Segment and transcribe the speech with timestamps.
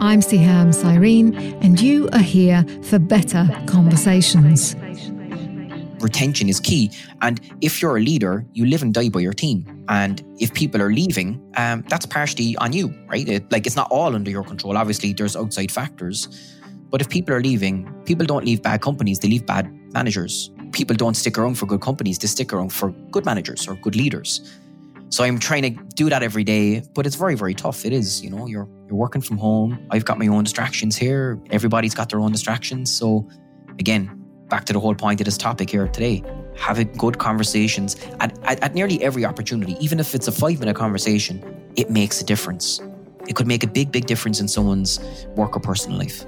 [0.00, 4.76] I'm Siham Cyrene, and you are here for better conversations.
[6.00, 6.92] Retention is key.
[7.20, 9.84] And if you're a leader, you live and die by your team.
[9.88, 13.28] And if people are leaving, um, that's partially on you, right?
[13.28, 14.76] It, like it's not all under your control.
[14.76, 16.28] Obviously, there's outside factors.
[16.90, 20.50] But if people are leaving, people don't leave bad companies, they leave bad managers.
[20.70, 23.96] People don't stick around for good companies, they stick around for good managers or good
[23.96, 24.60] leaders.
[25.10, 27.84] So I'm trying to do that every day, but it's very, very tough.
[27.84, 29.86] It is, you know, you're you're working from home.
[29.90, 31.38] I've got my own distractions here.
[31.50, 32.90] Everybody's got their own distractions.
[32.92, 33.28] So
[33.78, 34.10] again,
[34.48, 36.22] back to the whole point of this topic here today.
[36.56, 40.76] Having good conversations at, at, at nearly every opportunity, even if it's a five minute
[40.76, 41.42] conversation,
[41.76, 42.80] it makes a difference.
[43.26, 45.00] It could make a big, big difference in someone's
[45.36, 46.24] work or personal life.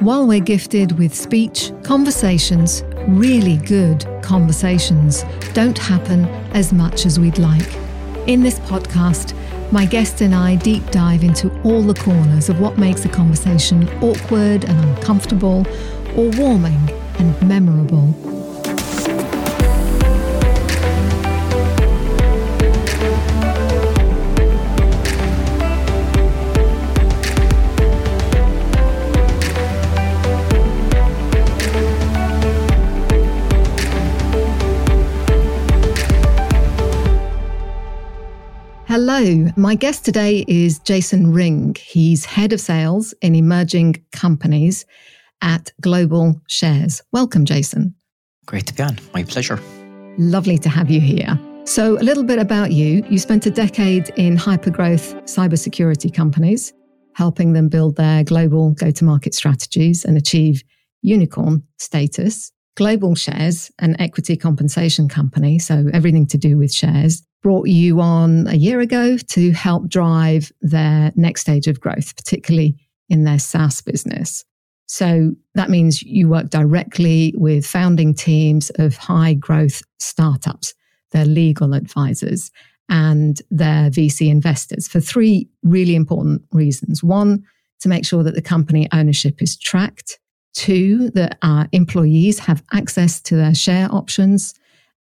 [0.00, 7.38] While we're gifted with speech, conversations, really good conversations don't happen as much as we'd
[7.38, 7.74] like.
[8.26, 9.34] In this podcast,
[9.72, 13.88] my guest and I deep dive into all the corners of what makes a conversation
[14.02, 15.66] awkward and uncomfortable,
[16.16, 18.33] or warming and memorable.
[38.96, 41.74] Hello, my guest today is Jason Ring.
[41.80, 44.86] He's head of sales in emerging companies
[45.42, 47.02] at Global Shares.
[47.10, 47.96] Welcome, Jason.
[48.46, 48.96] Great to be on.
[49.12, 49.58] My pleasure.
[50.16, 51.36] Lovely to have you here.
[51.64, 53.04] So, a little bit about you.
[53.10, 56.72] You spent a decade in hypergrowth cybersecurity companies,
[57.14, 60.62] helping them build their global go to market strategies and achieve
[61.02, 62.52] unicorn status.
[62.76, 68.46] Global Shares, an equity compensation company, so everything to do with shares, brought you on
[68.48, 72.76] a year ago to help drive their next stage of growth, particularly
[73.08, 74.44] in their SaaS business.
[74.86, 80.74] So that means you work directly with founding teams of high growth startups,
[81.12, 82.50] their legal advisors,
[82.88, 87.02] and their VC investors for three really important reasons.
[87.02, 87.44] One,
[87.80, 90.18] to make sure that the company ownership is tracked.
[90.54, 94.54] Two, that our employees have access to their share options.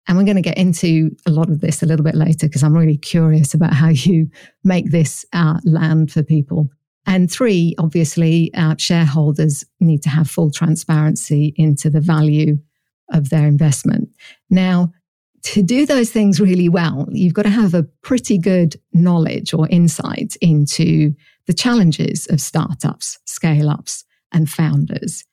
[0.08, 2.62] And we're going to get into a lot of this a little bit later because
[2.62, 4.28] I'm really curious about how you
[4.64, 6.68] make this uh, land for people.
[7.06, 12.58] And three, obviously, uh, shareholders need to have full transparency into the value
[13.12, 14.08] of their investment.
[14.50, 14.92] Now,
[15.42, 19.68] to do those things really well, you've got to have a pretty good knowledge or
[19.68, 21.14] insight into
[21.46, 25.24] the challenges of startups, scale ups, and founders.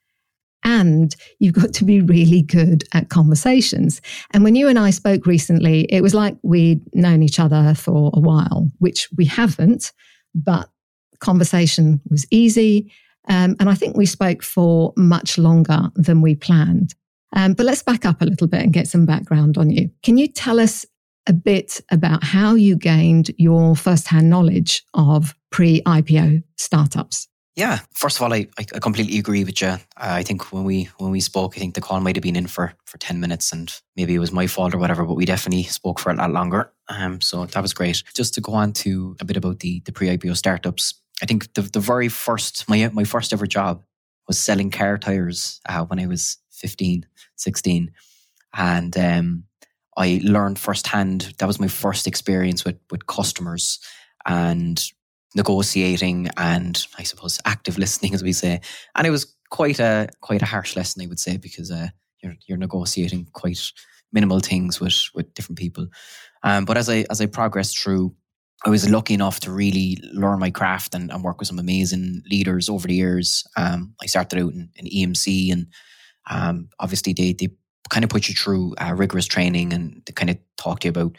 [0.63, 4.01] And you've got to be really good at conversations.
[4.31, 8.11] And when you and I spoke recently, it was like we'd known each other for
[8.13, 9.93] a while, which we haven't,
[10.35, 10.69] but
[11.19, 12.91] conversation was easy.
[13.27, 16.95] Um, and I think we spoke for much longer than we planned.
[17.35, 19.91] Um, but let's back up a little bit and get some background on you.
[20.03, 20.85] Can you tell us
[21.27, 27.28] a bit about how you gained your firsthand knowledge of pre IPO startups?
[27.55, 29.67] Yeah, first of all, I, I completely agree with you.
[29.67, 32.35] Uh, I think when we when we spoke, I think the call might have been
[32.37, 35.03] in for for ten minutes, and maybe it was my fault or whatever.
[35.03, 36.71] But we definitely spoke for a lot longer.
[36.87, 38.03] Um, so that was great.
[38.15, 40.93] Just to go on to a bit about the the pre IPO startups.
[41.21, 43.83] I think the the very first my my first ever job
[44.27, 47.05] was selling car tires uh, when I was 15,
[47.35, 47.91] 16.
[48.55, 49.43] and um,
[49.97, 51.33] I learned firsthand.
[51.39, 53.79] That was my first experience with with customers
[54.25, 54.81] and
[55.35, 58.61] negotiating and I suppose active listening, as we say.
[58.95, 61.89] And it was quite a quite a harsh lesson, I would say, because uh,
[62.21, 63.59] you're you're negotiating quite
[64.11, 65.87] minimal things with with different people.
[66.43, 68.15] Um, but as I as I progressed through,
[68.65, 72.23] I was lucky enough to really learn my craft and, and work with some amazing
[72.29, 73.43] leaders over the years.
[73.55, 75.67] Um, I started out in, in EMC, and
[76.29, 77.49] um, obviously they they
[77.89, 80.91] kind of put you through uh, rigorous training and they kind of talk to you
[80.91, 81.17] about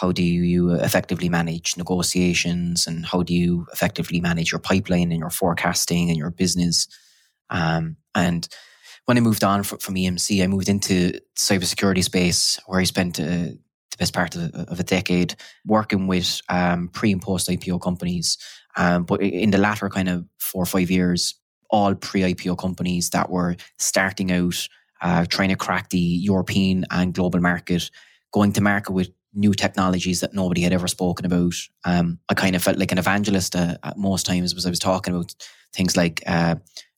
[0.00, 5.20] how do you effectively manage negotiations and how do you effectively manage your pipeline and
[5.20, 6.86] your forecasting and your business?
[7.50, 8.48] Um, and
[9.06, 13.20] when i moved on from, from emc i moved into cybersecurity space where i spent
[13.20, 17.80] uh, the best part of, of, a decade working with um, pre and post ipo
[17.80, 18.36] companies.
[18.76, 21.34] Um, but in the latter kind of four or five years
[21.70, 24.68] all pre-ipo companies that were starting out
[25.02, 27.90] uh, trying to crack the european and global market
[28.32, 31.54] going to market with new technologies that nobody had ever spoken about.
[31.84, 34.78] Um, I kind of felt like an evangelist uh, at most times was I was
[34.78, 35.34] talking about
[35.74, 36.56] things like uh,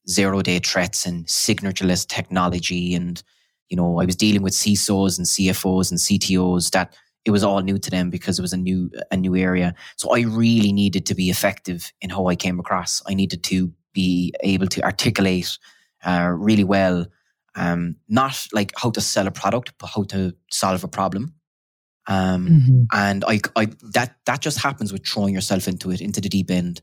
[0.09, 2.95] zero day threats and signatureless technology.
[2.95, 3.23] And,
[3.69, 7.61] you know, I was dealing with CISOs and CFOs and CTOs that it was all
[7.61, 9.75] new to them because it was a new a new area.
[9.97, 13.03] So I really needed to be effective in how I came across.
[13.07, 15.59] I needed to be able to articulate
[16.05, 17.07] uh, really well,
[17.55, 21.35] um, not like how to sell a product, but how to solve a problem.
[22.09, 22.83] Um, mm-hmm.
[22.93, 26.51] And I, I that that just happens with throwing yourself into it, into the deep
[26.51, 26.81] end,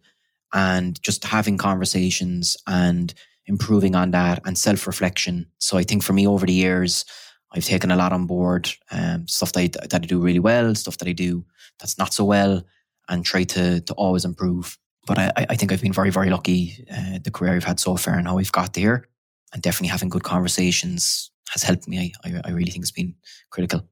[0.54, 3.14] and just having conversations and
[3.48, 5.48] improving on that and self reflection.
[5.58, 7.06] So I think for me over the years,
[7.52, 10.76] I've taken a lot on board, um, stuff that I, that I do really well,
[10.76, 11.44] stuff that I do
[11.80, 12.64] that's not so well,
[13.10, 14.78] and try to to always improve.
[15.08, 17.96] But I, I think I've been very, very lucky uh, the career I've had so
[17.96, 19.08] far and how I've got there.
[19.54, 22.14] And definitely having good conversations has helped me.
[22.24, 23.14] I, I, I really think it's been
[23.52, 23.88] critical.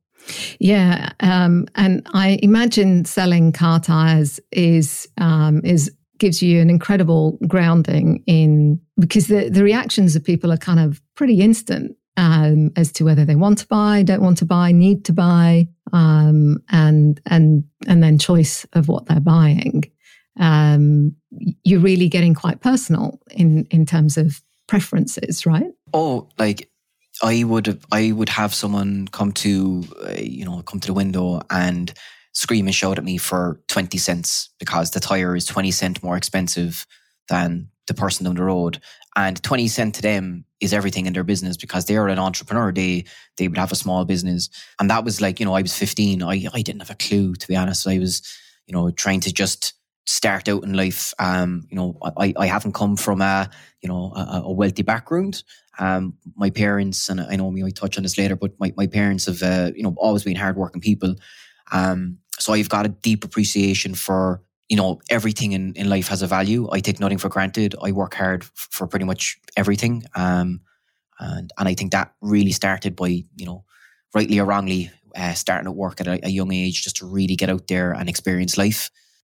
[0.60, 7.38] Yeah, um, and I imagine selling car tires is um, is gives you an incredible
[7.48, 12.92] grounding in because the the reactions of people are kind of pretty instant um, as
[12.94, 17.20] to whether they want to buy, don't want to buy, need to buy, um, and
[17.26, 19.84] and and then choice of what they're buying.
[20.40, 21.16] Um,
[21.64, 25.72] you're really getting quite personal in in terms of preferences, right?
[25.94, 26.70] Oh, like
[27.24, 31.42] I would I would have someone come to uh, you know come to the window
[31.50, 31.92] and
[32.34, 36.18] scream and shout at me for 20 cents because the tire is 20 cent more
[36.18, 36.86] expensive
[37.30, 38.82] than the person down the road.
[39.16, 42.74] And 20 cent to them is everything in their business because they're an entrepreneur.
[42.74, 43.06] They
[43.38, 44.50] they would have a small business.
[44.80, 47.36] And that was like you know i was 15 i i didn't have a clue
[47.36, 47.88] to be honest.
[47.88, 48.22] I was
[48.68, 49.74] you know trying to just
[50.06, 53.50] start out in life um you know i i haven't come from a
[53.82, 55.44] you know a, a wealthy background
[55.80, 58.88] um my parents and i know me i touch on this later but my, my
[58.88, 61.16] parents have uh, you know always been hardworking people
[61.72, 66.22] um so i've got a deep appreciation for you know, everything in, in life has
[66.22, 66.68] a value.
[66.72, 67.76] I take nothing for granted.
[67.84, 70.04] I work hard f- for pretty much everything.
[70.16, 70.62] Um,
[71.20, 73.66] and, and I think that really started by, you know,
[74.16, 77.36] rightly or wrongly, uh, starting at work at a, a, young age just to really
[77.36, 78.90] get out there and experience life.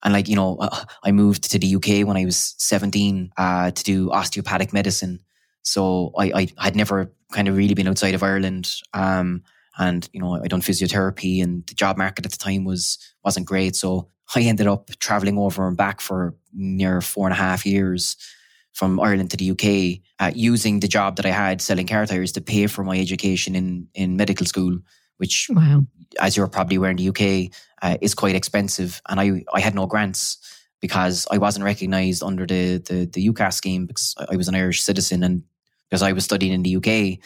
[0.05, 3.71] And like, you know, uh, I moved to the UK when I was 17 uh,
[3.71, 5.21] to do osteopathic medicine.
[5.63, 8.73] So I, I had never kind of really been outside of Ireland.
[8.95, 9.43] Um,
[9.79, 13.47] and, you know, I done physiotherapy and the job market at the time was, wasn't
[13.47, 13.77] great.
[13.77, 18.17] So I ended up traveling over and back for near four and a half years
[18.73, 22.33] from Ireland to the UK, uh, using the job that I had selling car tires
[22.33, 24.79] to pay for my education in in medical school,
[25.19, 25.83] which, wow.
[26.21, 29.01] as you're probably aware in the UK, uh, is quite expensive.
[29.09, 30.39] And I I had no grants
[30.81, 34.83] because I wasn't recognised under the, the the UCAS scheme because I was an Irish
[34.83, 35.43] citizen and
[35.89, 37.19] because I was studying in the UK,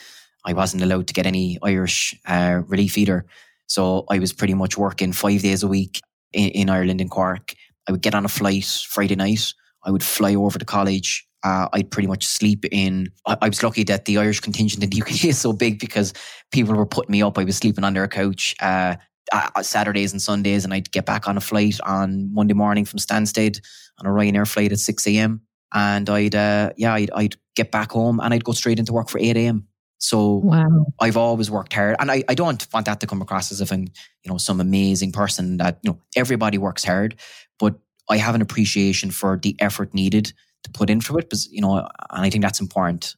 [0.44, 3.27] I wasn't allowed to get any Irish uh, relief either.
[3.67, 6.00] So I was pretty much working five days a week
[6.33, 7.55] in, in Ireland in Cork.
[7.89, 9.53] I would get on a flight Friday night.
[9.85, 11.27] I would fly over to college.
[11.44, 13.09] Uh, I'd pretty much sleep in.
[13.27, 16.12] I, I, was lucky that the Irish contingent in the UK is so big because
[16.53, 17.39] people were putting me up.
[17.39, 18.97] I was sleeping on their couch uh,
[19.33, 22.99] uh, Saturdays and Sundays, and I'd get back on a flight on Monday morning from
[22.99, 23.61] Stansted
[23.99, 25.43] on a Ryanair flight at six a.m.
[25.75, 29.09] And I'd uh, yeah, I'd, I'd get back home and I'd go straight into work
[29.09, 29.67] for eight a.m.
[30.03, 30.87] So wow.
[31.00, 31.94] I've always worked hard.
[32.00, 33.83] And I, I don't want that to come across as if I'm,
[34.25, 37.15] you know, some amazing person that, you know, everybody works hard,
[37.61, 37.77] but
[38.11, 40.33] I have an appreciation for the effort needed
[40.64, 41.23] to put into it.
[41.23, 43.17] Because, you know, and I think that's important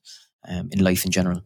[0.49, 1.43] um, in life in general.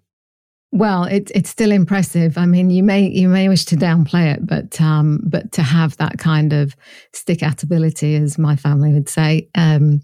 [0.70, 2.36] Well, it, it's still impressive.
[2.36, 5.96] I mean, you may you may wish to downplay it, but um, but to have
[5.96, 6.76] that kind of
[7.14, 10.02] stick at ability, as my family would say, um,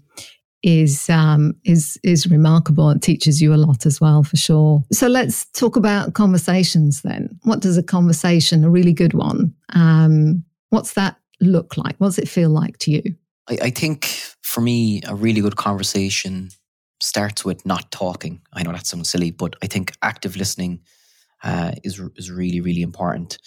[0.63, 2.89] is um, is is remarkable.
[2.89, 4.83] It teaches you a lot as well, for sure.
[4.91, 7.37] So let's talk about conversations then.
[7.43, 11.95] What does a conversation, a really good one, um, what's that look like?
[11.97, 13.03] What does it feel like to you?
[13.47, 14.19] I, I think
[14.55, 16.49] for me, a really good conversation
[17.01, 18.39] starts with not talking.
[18.53, 20.79] I know that sounds silly, but I think active listening
[21.43, 23.37] uh, is is really really important.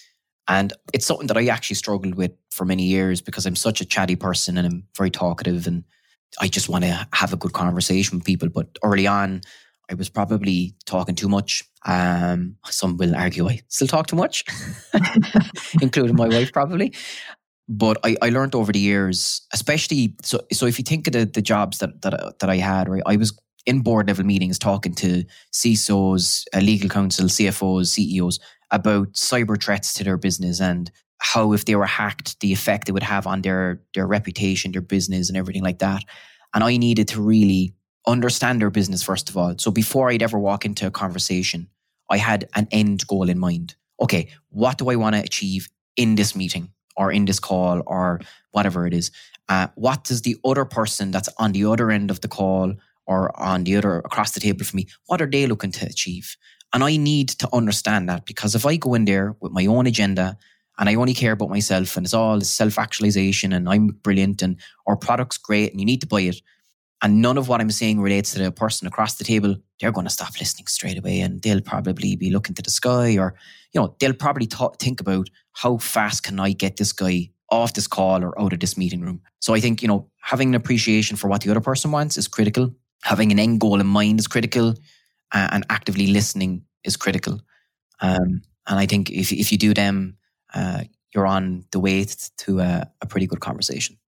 [0.48, 3.86] And it's something that I actually struggled with for many years because I'm such a
[3.86, 5.84] chatty person and I'm very talkative and
[6.42, 8.50] I just want to have a good conversation with people.
[8.50, 9.40] But early on,
[9.90, 11.64] I was probably talking too much.
[11.86, 14.44] Um, some will argue I still talk too much,
[15.80, 16.92] including my wife probably.
[17.68, 20.40] But I, I learned over the years, especially so.
[20.52, 23.16] So if you think of the, the jobs that that that I had, right, I
[23.16, 29.62] was in board level meetings talking to CISOs, uh, legal counsel, CFOs, CEOs about cyber
[29.62, 33.26] threats to their business and how if they were hacked, the effect it would have
[33.26, 36.04] on their their reputation, their business, and everything like that.
[36.54, 37.74] And I needed to really
[38.06, 39.54] understand their business first of all.
[39.58, 41.68] So before I'd ever walk into a conversation,
[42.08, 43.76] I had an end goal in mind.
[44.00, 48.20] Okay, what do I want to achieve in this meeting or in this call or
[48.50, 49.10] whatever it is?
[49.48, 52.74] Uh, what does the other person that's on the other end of the call
[53.08, 56.36] or on the other across the table from me, what are they looking to achieve?
[56.74, 59.86] And I need to understand that because if I go in there with my own
[59.86, 60.36] agenda
[60.78, 64.60] and I only care about myself and it's all self actualization and I'm brilliant and
[64.86, 66.36] our product's great and you need to buy it.
[67.00, 69.56] And none of what I'm saying relates to the person across the table.
[69.80, 73.16] They're going to stop listening straight away and they'll probably be looking to the sky
[73.16, 73.34] or,
[73.72, 75.30] you know, they'll probably th- think about
[75.62, 79.00] how fast can I get this guy off this call or out of this meeting
[79.00, 79.20] room.
[79.40, 82.28] So I think, you know, having an appreciation for what the other person wants is
[82.28, 82.72] critical.
[83.02, 84.74] Having an end goal in mind is critical
[85.32, 87.40] uh, and actively listening is critical.
[88.00, 90.16] Um, and I think if, if you do them,
[90.54, 92.06] uh, you're on the way
[92.38, 93.98] to a, a pretty good conversation.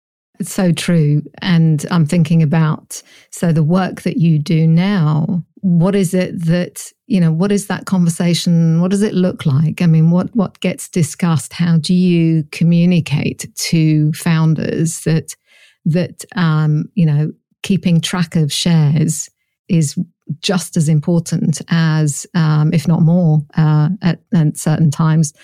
[0.41, 1.23] It's so true.
[1.43, 6.91] And I'm thinking about so the work that you do now, what is it that,
[7.07, 8.81] you know, what is that conversation?
[8.81, 9.83] What does it look like?
[9.83, 11.53] I mean, what what gets discussed?
[11.53, 15.37] How do you communicate to founders that
[15.85, 17.33] that um, you know,
[17.63, 19.29] keeping track of shares
[19.69, 19.99] is
[20.41, 25.35] just as important as, um, if not more, uh, at, at, certain times,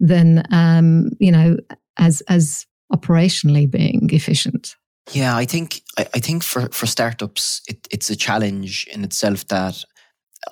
[0.00, 1.56] than um, you know,
[1.98, 4.76] as as operationally being efficient.
[5.12, 9.46] Yeah, I think I, I think for for startups, it, it's a challenge in itself
[9.48, 9.84] that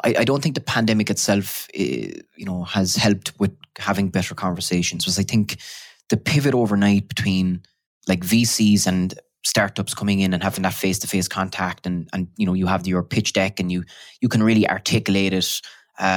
[0.04, 4.34] I, I, don't think the pandemic itself, eh, you know, has helped with having better
[4.34, 5.04] conversations.
[5.04, 5.58] Because I think
[6.08, 7.62] the pivot overnight between
[8.06, 9.14] like VCs and
[9.44, 12.66] startups coming in and having that face to face contact and and you know you
[12.66, 13.84] have your pitch deck and you
[14.20, 15.60] you can really articulate it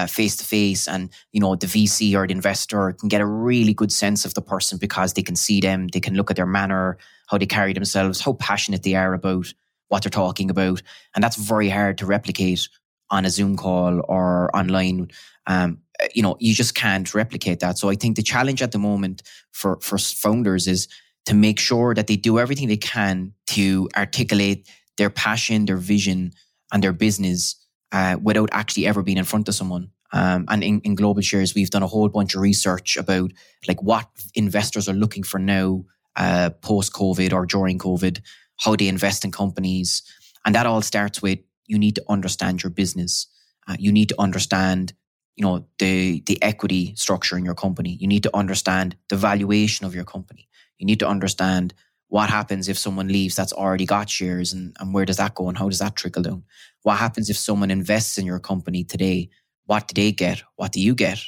[0.08, 3.74] face to face and you know the VC or the investor can get a really
[3.74, 6.46] good sense of the person because they can see them they can look at their
[6.46, 6.98] manner
[7.28, 9.52] how they carry themselves how passionate they are about
[9.92, 10.82] what they're talking about.
[11.14, 12.70] And that's very hard to replicate
[13.10, 15.12] on a zoom call or online.
[15.48, 15.80] Um,
[16.16, 17.78] you know you just can't replicate that.
[17.78, 19.22] So i think the challenge at the moment
[19.52, 20.88] for for founders is
[21.26, 26.32] to make sure that they do everything they can to articulate their passion, their vision,
[26.74, 27.56] and their business
[27.92, 29.92] uh, without actually ever being in front of someone.
[30.14, 33.32] Um, and in, in, global shares, we've done a whole bunch of research about
[33.68, 35.86] like what investors are looking for now,
[36.18, 38.20] uh, post COVID or during COVID,
[38.60, 40.04] how they invest in companies,
[40.46, 43.28] and that all starts with you need to understand your business.
[43.68, 44.94] Uh, you need to understand,
[45.38, 47.98] you know, the the equity structure in your company.
[48.02, 50.50] You need to understand the valuation of your company.
[50.78, 51.74] You need to understand
[52.12, 55.48] what happens if someone leaves that's already got shares and, and where does that go
[55.48, 56.44] and how does that trickle down?
[56.82, 59.30] What happens if someone invests in your company today?
[59.66, 60.44] What do they get?
[60.58, 61.22] What do you get?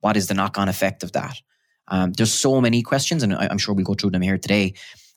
[0.00, 1.40] What is the knock on effect of that?
[1.88, 4.74] Um, there's so many questions, and I, am sure we'll go through them here today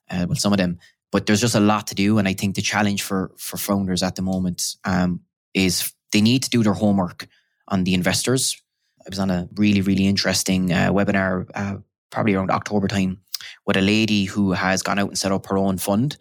[0.09, 0.79] uh, with some of them.
[1.11, 4.03] But there's just a lot to do, and I think the challenge for for founders
[4.03, 5.19] at the moment um,
[5.53, 7.27] is they need to do their homework
[7.67, 8.61] on the investors.
[9.01, 11.77] I was on a really really interesting uh, webinar uh,
[12.09, 13.19] probably around October time
[13.65, 16.17] with a lady who has gone out and set up her own fund.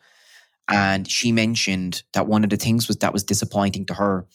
[0.68, 4.26] And she mentioned that one of the things was that was disappointing to her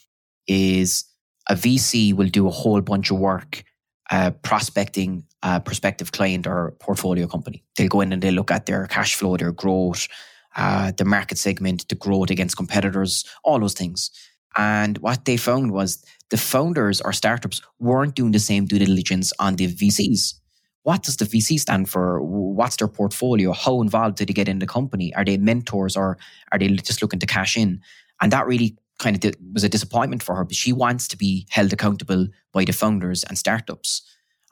[0.48, 1.06] is
[1.50, 3.64] a VC will do a whole bunch of work
[4.12, 7.64] uh, prospecting a prospective client or portfolio company.
[7.78, 10.08] They'll go in and they'll look at their cash flow, their growth,
[10.56, 14.12] uh, the market segment, the growth against competitors, all those things.
[14.56, 19.34] And what they found was the founders or startups weren't doing the same due diligence
[19.40, 20.36] on the VCs
[20.84, 22.22] what does the VC stand for?
[22.22, 23.54] What's their portfolio?
[23.54, 25.14] How involved did they get in the company?
[25.16, 26.18] Are they mentors or
[26.52, 27.82] are they just looking to cash in?
[28.22, 31.48] And that really kind of was a disappointment for her, but she wants to be
[31.50, 34.02] held accountable by the founders and startups.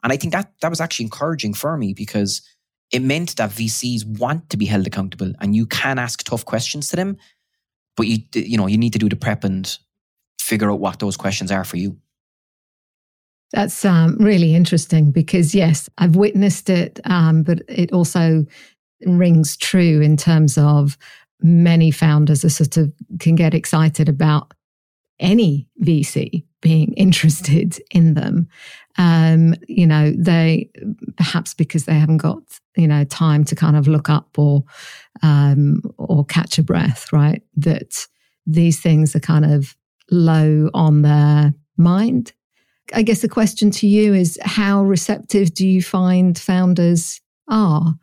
[0.02, 2.42] And I think that that was actually encouraging for me because
[2.90, 6.88] it meant that VCs want to be held accountable and you can ask tough questions
[6.90, 7.16] to them,
[7.96, 9.78] but you you know, you need to do the prep and
[10.40, 11.96] figure out what those questions are for you.
[13.52, 18.46] That's um, really interesting because, yes, I've witnessed it, um, but it also
[19.04, 20.96] rings true in terms of
[21.42, 24.54] many founders are sort of can get excited about
[25.20, 28.48] any VC being interested in them.
[28.96, 30.70] Um, you know, they
[31.16, 32.42] perhaps because they haven't got
[32.76, 34.64] you know time to kind of look up or
[35.22, 37.42] um, or catch a breath, right?
[37.56, 38.06] That
[38.46, 39.76] these things are kind of
[40.10, 42.32] low on their mind
[42.94, 47.94] I guess the question to you is how receptive do you find founders are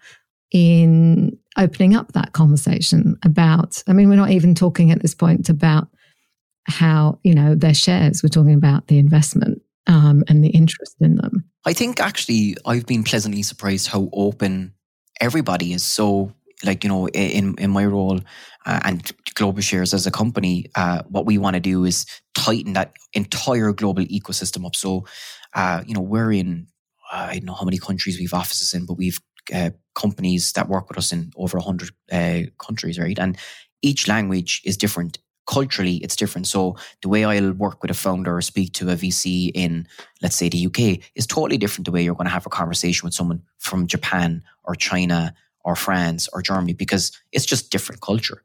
[0.51, 3.83] in opening up that conversation about?
[3.87, 5.87] I mean, we're not even talking at this point about
[6.65, 11.15] how, you know, their shares, we're talking about the investment um, and the interest in
[11.15, 11.45] them.
[11.65, 14.73] I think actually I've been pleasantly surprised how open
[15.19, 15.83] everybody is.
[15.83, 16.33] So,
[16.65, 18.19] like, you know, in, in my role
[18.65, 22.73] uh, and Global Shares as a company, uh, what we want to do is tighten
[22.73, 24.75] that entire global ecosystem up.
[24.75, 25.05] So,
[25.53, 26.67] uh, you know, we're in,
[27.11, 29.19] I don't know how many countries we've offices in, but we've
[29.53, 33.17] uh, companies that work with us in over 100 uh, countries, right?
[33.17, 33.37] And
[33.81, 35.17] each language is different.
[35.49, 36.45] culturally it's different.
[36.45, 39.87] So the way I'll work with a founder or speak to a VC in,
[40.21, 43.07] let's say, the UK is totally different the way you're going to have a conversation
[43.07, 45.33] with someone from Japan or China
[45.69, 48.43] or France or Germany because it's just different culture.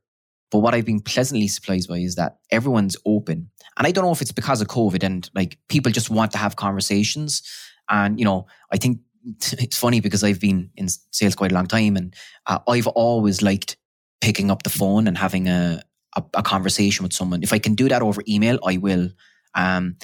[0.51, 3.51] But what I've been pleasantly surprised by is that everyone's open.
[3.77, 6.39] And I don't know if it's because of COVID and like people just want to
[6.39, 7.43] have conversations.
[7.91, 11.67] And, you know, I think it's funny because I've been in sales quite a long
[11.67, 12.15] time and
[12.47, 13.77] uh, I've always liked
[14.21, 15.83] picking up the phone and having a,
[16.17, 17.43] a, a, conversation with someone.
[17.43, 19.09] If I can do that over email, I will.
[19.55, 19.97] Um,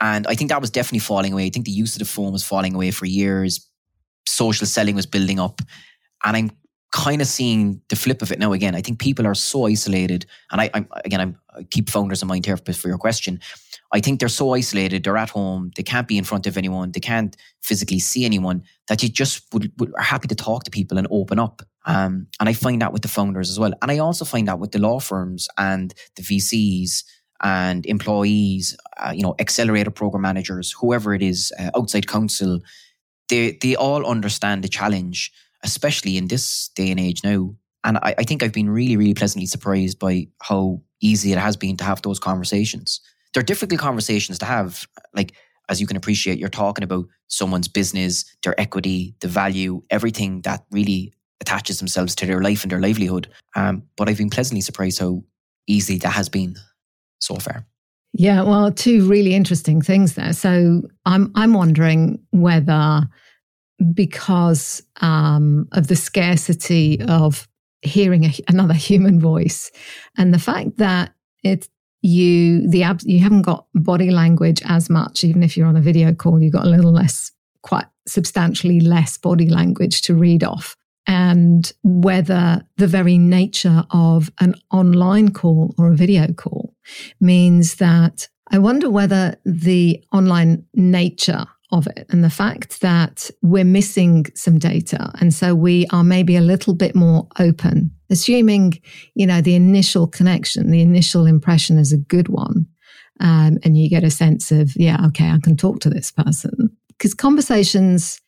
[0.00, 1.46] and I think that was definitely falling away.
[1.46, 3.68] I think the use of the phone was falling away for years.
[4.26, 5.62] Social selling was building up.
[6.24, 6.50] And I'm
[6.96, 8.74] kind of seeing the flip of it now again.
[8.74, 10.24] I think people are so isolated.
[10.50, 13.38] And I, I'm, again, I'm, I keep founders in mind here for your question.
[13.92, 15.04] I think they're so isolated.
[15.04, 15.72] They're at home.
[15.76, 16.92] They can't be in front of anyone.
[16.92, 20.70] They can't physically see anyone that you just would, would are happy to talk to
[20.70, 21.62] people and open up.
[21.84, 23.72] Um, and I find that with the founders as well.
[23.82, 27.04] And I also find that with the law firms and the VCs
[27.42, 32.60] and employees, uh, you know, accelerator program managers, whoever it is, uh, outside counsel,
[33.28, 35.30] they, they all understand the challenge,
[35.66, 37.54] especially in this day and age now.
[37.84, 41.56] And I, I think I've been really, really pleasantly surprised by how easy it has
[41.56, 43.00] been to have those conversations
[43.36, 44.88] they're difficult conversations to have.
[45.12, 45.34] Like,
[45.68, 50.64] as you can appreciate, you're talking about someone's business, their equity, the value, everything that
[50.70, 53.28] really attaches themselves to their life and their livelihood.
[53.54, 55.22] Um, but I've been pleasantly surprised how
[55.66, 56.56] easy that has been
[57.18, 57.66] so far.
[58.14, 60.32] Yeah, well, two really interesting things there.
[60.32, 63.06] So I'm I'm wondering whether
[63.92, 67.48] because um, of the scarcity of
[67.82, 69.70] hearing a, another human voice
[70.16, 71.14] and the fact that
[71.44, 71.68] it's
[72.02, 76.12] you the you haven't got body language as much even if you're on a video
[76.12, 77.32] call you've got a little less
[77.66, 80.76] quite substantially less body language to read off.
[81.08, 86.74] And whether the very nature of an online call or a video call
[87.20, 93.64] means that I wonder whether the online nature of it and the fact that we're
[93.64, 95.10] missing some data.
[95.20, 98.74] And so we are maybe a little bit more open, assuming,
[99.14, 102.66] you know, the initial connection, the initial impression is a good one.
[103.18, 106.70] Um, and you get a sense of, yeah, okay, I can talk to this person.
[106.88, 108.20] Because conversations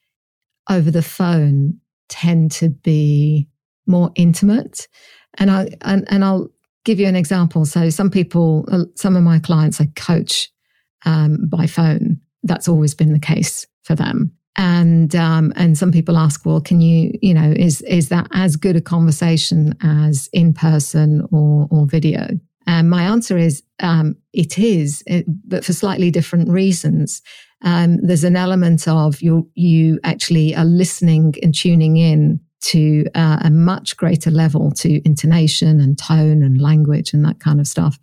[0.69, 3.49] over the phone tend to be
[3.87, 4.89] more intimate.
[5.35, 6.49] And I and, and I'll
[6.85, 7.65] give you an example.
[7.67, 10.51] So some people, uh, some of my clients I coach
[11.05, 14.33] um, by phone that's always been the case for them.
[14.57, 18.57] And um, and some people ask, well, can you, you know, is is that as
[18.57, 22.27] good a conversation as in person or or video?
[22.67, 27.23] And my answer is um, it is, it, but for slightly different reasons.
[27.63, 33.39] Um, there's an element of you you actually are listening and tuning in to uh,
[33.43, 37.99] a much greater level to intonation and tone and language and that kind of stuff,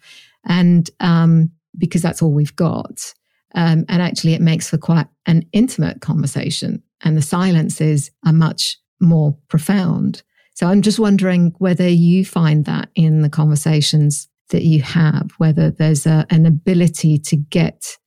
[0.45, 3.13] and um, because that's all we've got.
[3.56, 8.78] Um, and actually, it makes for quite an intimate conversation, and the silences are much
[9.00, 10.24] more profound.
[10.54, 15.72] So I'm just wondering whether you find that in the conversations that you have, whether
[15.72, 17.98] there's a, an ability to get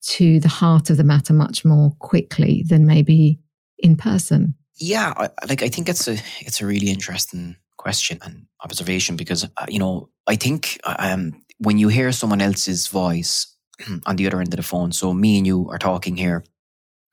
[0.00, 3.40] to the heart of the matter much more quickly than maybe
[3.78, 4.54] in person.
[4.76, 9.44] Yeah, I, like I think it's a it's a really interesting question and observation because
[9.44, 13.46] uh, you know I think um, when you hear someone else's voice
[14.06, 14.92] on the other end of the phone.
[14.92, 16.44] So me and you are talking here,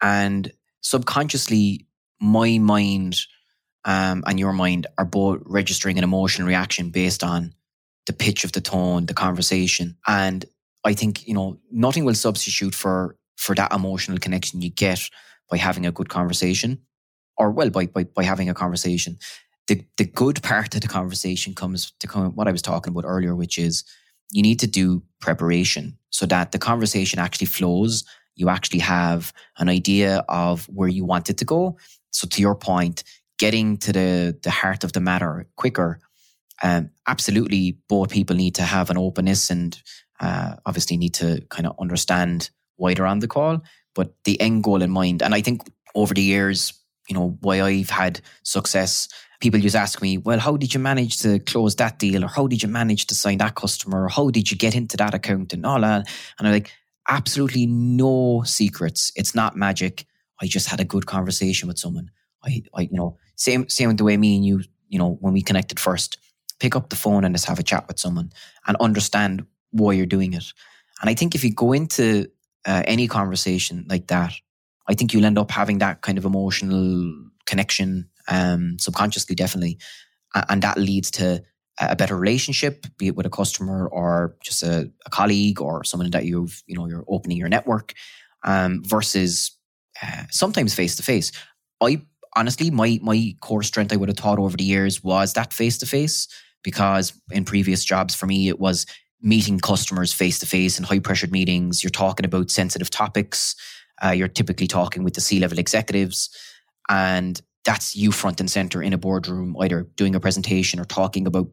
[0.02, 0.52] and
[0.82, 1.88] subconsciously,
[2.20, 3.20] my mind
[3.86, 7.54] um, and your mind are both registering an emotional reaction based on
[8.08, 10.46] the pitch of the tone, the conversation, and
[10.84, 15.10] I think you know nothing will substitute for for that emotional connection you get
[15.50, 16.82] by having a good conversation,
[17.38, 19.18] or well, by by, by having a conversation.
[19.68, 23.06] The the good part of the conversation comes to come what I was talking about
[23.08, 23.84] earlier, which is
[24.32, 28.04] you need to do preparation so that the conversation actually flows.
[28.36, 31.78] You actually have an idea of where you want it to go.
[32.12, 33.04] So to your point,
[33.38, 36.00] getting to the, the heart of the matter quicker.
[36.64, 39.78] Um, absolutely, both people need to have an openness and
[40.20, 43.62] uh, obviously need to kind of understand why they're on the call,
[43.94, 45.22] but the end goal in mind.
[45.22, 46.74] And I think over the years,
[47.10, 49.08] you know, why I've had success
[49.40, 52.24] people just ask me, well, how did you manage to close that deal?
[52.24, 54.06] Or how did you manage to sign that customer?
[54.06, 56.08] Or how did you get into that account and all that?
[56.40, 56.72] And I'm like,
[57.08, 59.12] absolutely no secrets.
[59.16, 60.06] It's not magic.
[60.42, 62.12] I just had a good conversation with someone.
[62.44, 65.34] I, I, you know, same, same with the way me and you, you know, when
[65.34, 66.18] we connected first,
[66.60, 68.32] pick up the phone and just have a chat with someone
[68.68, 70.46] and understand why you're doing it.
[71.02, 72.30] And I think if you go into
[72.66, 74.34] uh, any conversation like that,
[74.88, 77.14] I think you'll end up having that kind of emotional
[77.46, 79.78] connection um, subconsciously, definitely.
[80.50, 81.44] And that leads to
[81.80, 86.10] a better relationship, be it with a customer or just a, a colleague or someone
[86.12, 87.94] that you've, you know, you're opening your network,
[88.44, 89.52] um, versus
[90.02, 91.32] uh, sometimes face to face.
[91.82, 92.02] I
[92.36, 95.78] honestly, my my core strength I would have taught over the years was that face
[95.80, 96.28] to face
[96.64, 98.86] because in previous jobs for me it was
[99.22, 101.84] meeting customers face to face in high pressured meetings.
[101.84, 103.56] You're talking about sensitive topics.
[104.04, 106.30] Uh, you're typically talking with the C level executives,
[106.90, 111.28] and that's you front and center in a boardroom, either doing a presentation or talking
[111.28, 111.48] about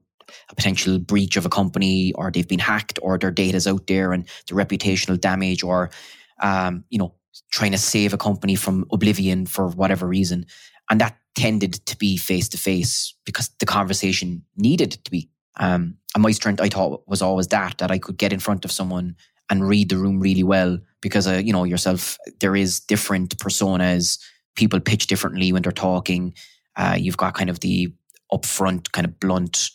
[0.51, 4.13] a potential breach of a company or they've been hacked or their data's out there
[4.13, 5.91] and the reputational damage or
[6.43, 7.15] um, you know
[7.51, 10.47] trying to save a company from oblivion for whatever reason.
[10.91, 15.31] And that tended to be face to face because the conversation needed to be.
[15.57, 18.65] Um, and my strength i thought was always that that i could get in front
[18.65, 19.17] of someone
[19.51, 24.19] and read the room really well because uh, you know yourself there is different personas
[24.55, 26.35] people pitch differently when they're talking
[26.77, 27.93] uh, you've got kind of the
[28.33, 29.71] upfront kind of blunt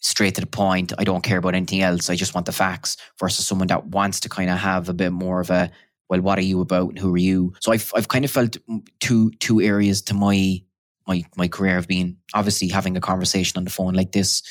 [0.00, 0.92] straight to the point.
[0.98, 2.08] I don't care about anything else.
[2.08, 5.12] I just want the facts versus someone that wants to kind of have a bit
[5.12, 5.70] more of a,
[6.08, 7.52] well, what are you about and who are you?
[7.60, 8.56] So I've, I've kind of felt
[9.00, 10.62] two, two areas to my,
[11.06, 14.42] my, my career have been obviously having a conversation on the phone like this,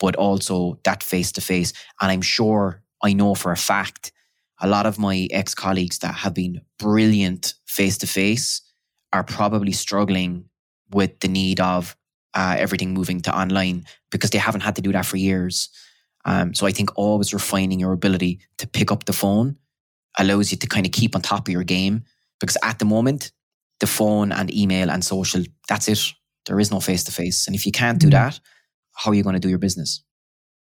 [0.00, 1.72] but also that face to face.
[2.00, 4.12] And I'm sure I know for a fact
[4.58, 8.62] a lot of my ex colleagues that have been brilliant face to face
[9.12, 10.46] are probably struggling
[10.90, 11.96] with the need of
[12.34, 15.70] uh, everything moving to online because they haven't had to do that for years.
[16.24, 19.56] Um, so I think always refining your ability to pick up the phone
[20.18, 22.04] allows you to kind of keep on top of your game
[22.40, 23.32] because at the moment,
[23.80, 26.00] the phone and email and social, that's it.
[26.46, 27.46] There is no face to face.
[27.46, 28.12] And if you can't do mm.
[28.12, 28.40] that,
[28.94, 30.02] how are you going to do your business?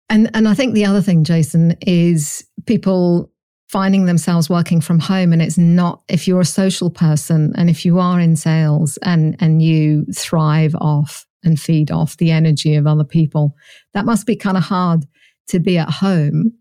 [0.08, 3.30] And and I think the other thing, Jason, is people
[3.70, 7.84] finding themselves working from home and it's not if you're a social person and if
[7.84, 12.88] you are in sales and and you thrive off and feed off the energy of
[12.88, 13.54] other people.
[13.94, 15.06] That must be kind of hard
[15.48, 16.52] to be at home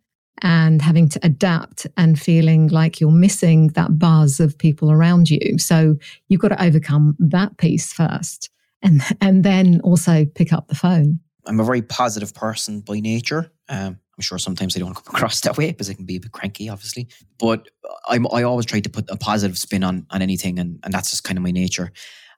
[0.43, 5.57] and having to adapt and feeling like you're missing that buzz of people around you.
[5.57, 5.95] So
[6.27, 8.51] you've got to overcome that piece first
[8.83, 11.21] and and then also pick up the phone.
[11.47, 13.51] I'm a very positive person by nature.
[13.67, 16.19] Um, I'm sure sometimes they don't come across that way because I can be a
[16.19, 17.07] bit cranky, obviously.
[17.39, 17.69] But
[18.09, 21.11] I'm, I always try to put a positive spin on on anything, and, and that's
[21.11, 21.91] just kind of my nature.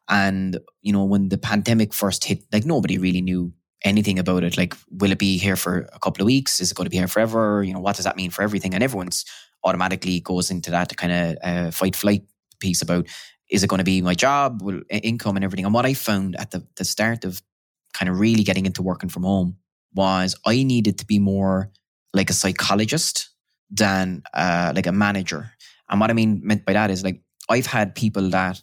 [0.07, 4.57] And, you know, when the pandemic first hit, like nobody really knew anything about it.
[4.57, 6.59] Like, will it be here for a couple of weeks?
[6.59, 7.63] Is it going to be here forever?
[7.63, 8.75] You know, what does that mean for everything?
[8.75, 9.25] And everyone's
[9.63, 12.23] automatically goes into that kind of uh, fight flight
[12.59, 13.07] piece about
[13.49, 15.65] is it going to be my job, will, income, and everything.
[15.65, 17.41] And what I found at the, the start of
[17.93, 19.57] kind of really getting into working from home
[19.93, 21.71] was I needed to be more
[22.13, 23.29] like a psychologist
[23.69, 25.51] than uh, like a manager.
[25.89, 28.61] And what I mean meant by that is like I've had people that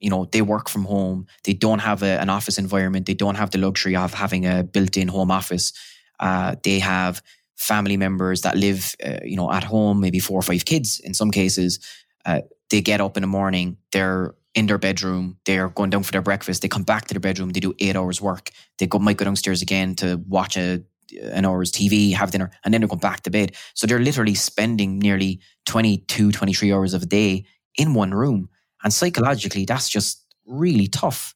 [0.00, 3.34] you know they work from home they don't have a, an office environment they don't
[3.34, 5.72] have the luxury of having a built-in home office
[6.20, 7.22] uh, they have
[7.56, 11.12] family members that live uh, you know at home maybe four or five kids in
[11.12, 11.78] some cases
[12.24, 12.40] uh,
[12.70, 16.22] they get up in the morning they're in their bedroom they're going down for their
[16.22, 19.16] breakfast they come back to their bedroom they do eight hours work they go might
[19.16, 20.82] go downstairs again to watch a
[21.18, 23.56] an hour's TV, have dinner, and then they go back to bed.
[23.74, 27.44] So they're literally spending nearly 22, 23 hours of a day
[27.76, 28.48] in one room.
[28.82, 31.34] And psychologically, that's just really tough.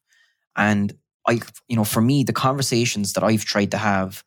[0.56, 0.92] And
[1.26, 4.22] I, you know, for me, the conversations that I've tried to have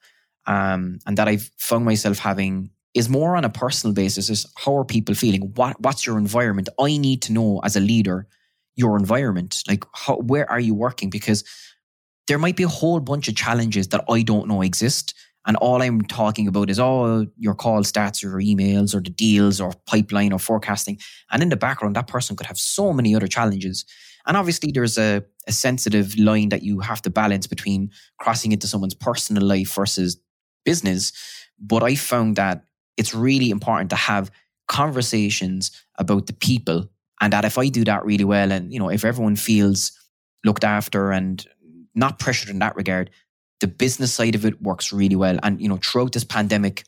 [0.46, 4.76] um, and that I've found myself having is more on a personal basis is how
[4.78, 5.52] are people feeling?
[5.56, 6.70] What what's your environment?
[6.80, 8.28] I need to know as a leader
[8.78, 9.64] your environment.
[9.68, 11.10] Like how, where are you working?
[11.10, 11.44] Because
[12.28, 15.14] there might be a whole bunch of challenges that I don't know exist.
[15.46, 19.10] And all I'm talking about is all your call stats or your emails or the
[19.10, 21.00] deals or pipeline or forecasting.
[21.32, 23.86] And in the background, that person could have so many other challenges.
[24.26, 28.68] And obviously, there's a, a sensitive line that you have to balance between crossing into
[28.68, 30.18] someone's personal life versus
[30.66, 31.14] business.
[31.58, 32.66] But I found that
[32.98, 34.30] it's really important to have
[34.68, 36.90] conversations about the people.
[37.22, 39.92] And that if I do that really well, and you know, if everyone feels
[40.44, 41.46] looked after and
[41.96, 43.10] not pressured in that regard,
[43.60, 45.40] the business side of it works really well.
[45.44, 46.84] And you know, throughout this pandemic,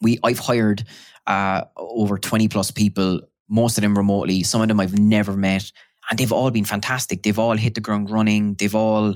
[0.00, 0.84] we I've hired
[1.26, 4.42] uh, over twenty plus people, most of them remotely.
[4.42, 5.70] Some of them I've never met,
[6.10, 7.22] and they've all been fantastic.
[7.22, 8.54] They've all hit the ground running.
[8.54, 9.14] They've all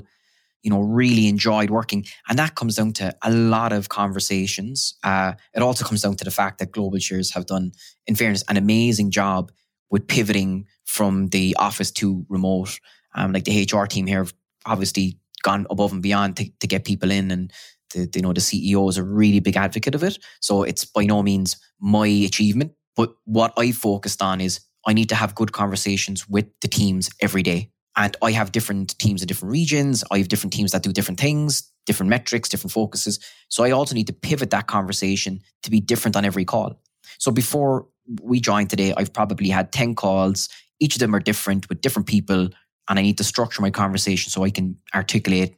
[0.61, 4.95] you know really enjoyed working, and that comes down to a lot of conversations.
[5.03, 7.71] Uh, it also comes down to the fact that Global Shares have done,
[8.05, 9.51] in fairness, an amazing job
[9.91, 12.79] with pivoting from the office to remote.
[13.15, 14.33] Um, like the HR team here have
[14.65, 17.51] obviously gone above and beyond to, to get people in and
[17.93, 20.17] the, you know the CEO is a really big advocate of it.
[20.41, 25.09] So it's by no means my achievement, but what I focused on is I need
[25.09, 27.71] to have good conversations with the teams every day.
[27.95, 30.03] And I have different teams in different regions.
[30.11, 31.63] I have different teams that do different things.
[31.85, 33.19] different metrics, different focuses.
[33.47, 36.79] So I also need to pivot that conversation to be different on every call.
[37.17, 37.87] So before
[38.21, 40.49] we joined today, I've probably had 10 calls.
[40.79, 42.49] Each of them are different with different people.
[42.89, 45.55] And I need to structure my conversation so I can articulate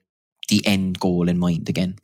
[0.50, 1.98] the end goal in mind again.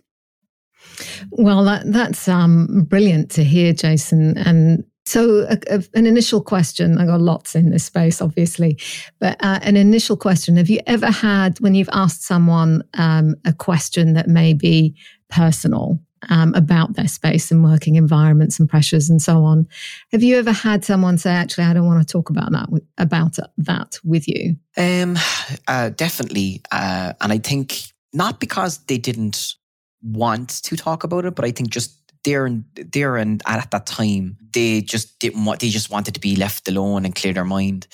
[1.31, 4.37] Well, that, that's um, brilliant to hear, Jason.
[4.37, 8.79] And so, a, a, an initial question I got lots in this space, obviously,
[9.19, 13.53] but uh, an initial question Have you ever had, when you've asked someone um, a
[13.53, 14.95] question that may be
[15.29, 15.99] personal
[16.29, 19.67] um, about their space and working environments and pressures and so on,
[20.11, 23.37] have you ever had someone say, Actually, I don't want to talk about that, about
[23.57, 24.55] that with you?
[24.75, 25.17] Um,
[25.67, 26.61] uh, definitely.
[26.71, 29.55] Uh, and I think not because they didn't
[30.01, 33.85] want to talk about it, but I think just there and there and at that
[33.85, 37.45] time they just didn't want they just wanted to be left alone and clear their
[37.45, 37.87] mind.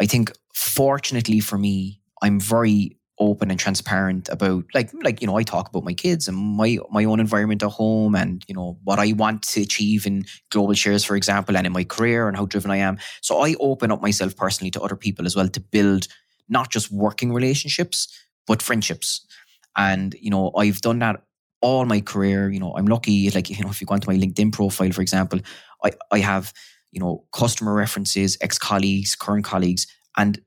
[0.00, 5.36] I think fortunately for me, I'm very open and transparent about like like you know
[5.36, 8.78] I talk about my kids and my my own environment at home and you know
[8.84, 12.36] what I want to achieve in global shares for example and in my career and
[12.36, 15.48] how driven I am so I open up myself personally to other people as well
[15.48, 16.08] to build
[16.48, 18.08] not just working relationships
[18.46, 19.26] but friendships
[19.76, 21.22] and you know I've done that
[21.60, 22.50] all my career.
[22.50, 23.30] You know, I'm lucky.
[23.30, 25.40] Like you know, if you go onto my LinkedIn profile, for example,
[25.84, 26.52] I I have
[26.92, 30.40] you know customer references, ex colleagues, current colleagues, and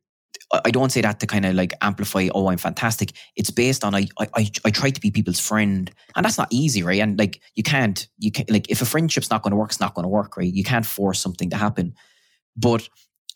[0.66, 2.28] I don't say that to kind of like amplify.
[2.34, 3.14] Oh, I'm fantastic.
[3.36, 6.84] It's based on I I I try to be people's friend, and that's not easy,
[6.84, 7.00] right?
[7.00, 9.80] And like you can't you can like if a friendship's not going to work, it's
[9.80, 10.52] not going to work, right?
[10.54, 11.94] You can't force something to happen.
[12.58, 12.88] But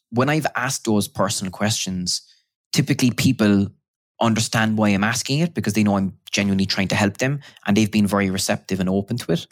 [0.09, 2.21] when I've asked those personal questions,
[2.73, 3.67] typically people
[4.21, 7.75] understand why I'm asking it because they know I'm genuinely trying to help them and
[7.75, 9.47] they've been very receptive and open to it.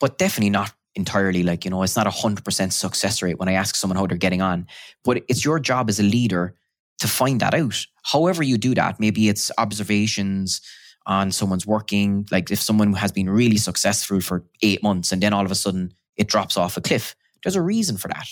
[0.00, 3.52] But definitely not entirely like, you know, it's not a 100% success rate when I
[3.52, 4.66] ask someone how they're getting on.
[5.04, 6.54] But it's your job as a leader
[6.98, 7.86] to find that out.
[8.02, 10.60] However, you do that, maybe it's observations
[11.06, 12.26] on someone's working.
[12.30, 15.54] Like if someone has been really successful for eight months and then all of a
[15.54, 18.26] sudden it drops off a cliff, there's a reason for that.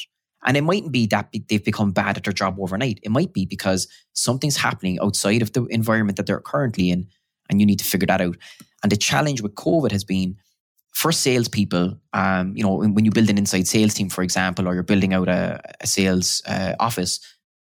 [0.45, 3.01] And it mightn't be that they've become bad at their job overnight.
[3.03, 7.09] It might be because something's happening outside of the environment that they're currently in,
[7.51, 8.37] and you need to figure that out.
[8.83, 10.37] And the challenge with COVID has been
[10.93, 14.75] for salespeople, um, you know, when you build an inside sales team, for example, or
[14.75, 17.19] you're building out a, a sales uh, office,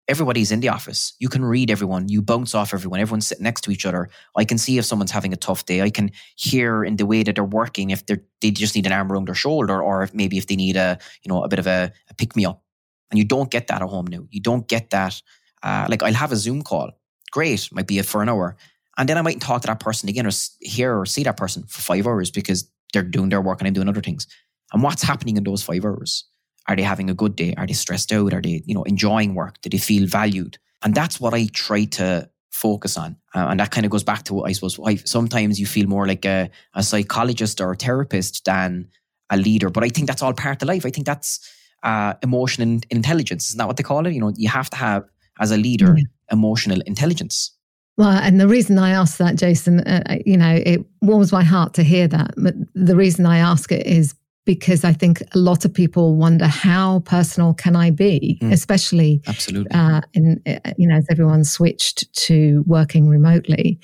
[0.09, 1.15] everybody's in the office.
[1.19, 2.09] You can read everyone.
[2.09, 3.01] You bounce off everyone.
[3.01, 4.09] Everyone's sitting next to each other.
[4.37, 5.83] I can see if someone's having a tough day.
[5.83, 8.93] I can hear in the way that they're working if they they just need an
[8.93, 11.59] arm around their shoulder, or if maybe if they need a you know a bit
[11.59, 12.63] of a, a pick me up.
[13.11, 14.27] And you don't get that at home now.
[14.31, 15.21] You don't get that.
[15.63, 16.91] Uh, like I'll have a Zoom call.
[17.31, 18.57] Great, might be it for an hour.
[18.97, 21.65] And then I might talk to that person again or hear or see that person
[21.65, 24.27] for five hours because they're doing their work and I'm doing other things.
[24.73, 26.25] And what's happening in those five hours?
[26.69, 27.55] Are they having a good day?
[27.57, 28.33] Are they stressed out?
[28.33, 29.61] Are they, you know, enjoying work?
[29.61, 30.59] Do they feel valued?
[30.83, 33.17] And that's what I try to focus on.
[33.35, 35.87] Uh, and that kind of goes back to, what I suppose, I, sometimes you feel
[35.87, 38.89] more like a, a psychologist or a therapist than
[39.31, 39.71] a leader.
[39.71, 40.87] But I think that's all part of life.
[40.87, 41.41] I think that's
[41.83, 43.49] uh, emotional intelligence.
[43.49, 44.13] Isn't that what they call it?
[44.13, 45.05] You know, you have to have,
[45.41, 45.97] as a leader,
[46.31, 47.51] emotional intelligence.
[47.97, 51.43] Well, and the reason I asked that, Jason, uh, uh, you know, it warms my
[51.43, 52.35] heart to hear that.
[52.37, 56.47] But the reason I ask it is because I think a lot of people wonder
[56.47, 58.53] how personal can I be, mm.
[58.53, 63.79] especially absolutely uh, in uh, you know as everyone switched to working remotely.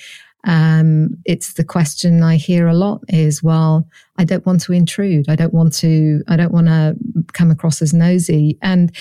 [0.45, 5.29] Um, it's the question I hear a lot is, well, I don't want to intrude.
[5.29, 6.97] I don't want to, I don't want to
[7.33, 8.59] come across as nosy.
[8.63, 8.95] And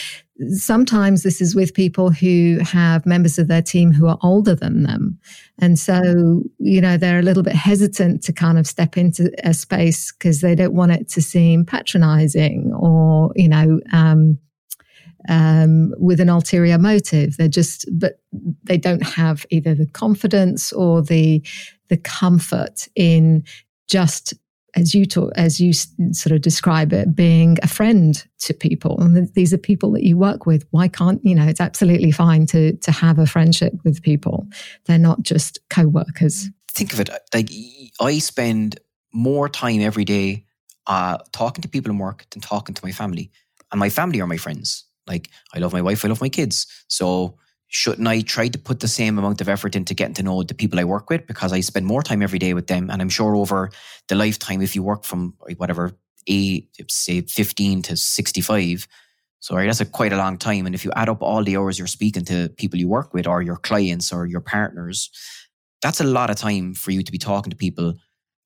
[0.47, 4.83] sometimes this is with people who have members of their team who are older than
[4.83, 5.19] them.
[5.59, 9.53] And so, you know, they're a little bit hesitant to kind of step into a
[9.53, 14.37] space because they don't want it to seem patronizing or, you know, um,
[15.27, 17.35] um, with an ulterior motive.
[17.37, 18.21] They're just, but
[18.63, 21.45] they don't have either the confidence or the
[21.89, 23.43] the comfort in
[23.87, 24.33] just
[24.75, 28.99] as you talk, as you sort of describe it, being a friend to people.
[28.99, 30.65] And these are people that you work with.
[30.71, 31.45] Why can't you know?
[31.45, 34.47] It's absolutely fine to to have a friendship with people.
[34.85, 36.47] They're not just co-workers.
[36.71, 37.49] Think of it like
[37.99, 38.79] I spend
[39.13, 40.45] more time every day
[40.87, 43.31] uh, talking to people in work than talking to my family,
[43.71, 44.85] and my family are my friends.
[45.07, 46.67] Like I love my wife, I love my kids.
[46.87, 47.37] So
[47.69, 50.55] shouldn't I try to put the same amount of effort into getting to know the
[50.55, 52.89] people I work with because I spend more time every day with them.
[52.89, 53.69] And I'm sure over
[54.07, 55.91] the lifetime, if you work from whatever
[56.27, 58.87] eight, say 15 to 65,
[59.39, 60.65] so that's a quite a long time.
[60.65, 63.25] And if you add up all the hours you're speaking to people you work with
[63.25, 65.09] or your clients or your partners,
[65.81, 67.93] that's a lot of time for you to be talking to people.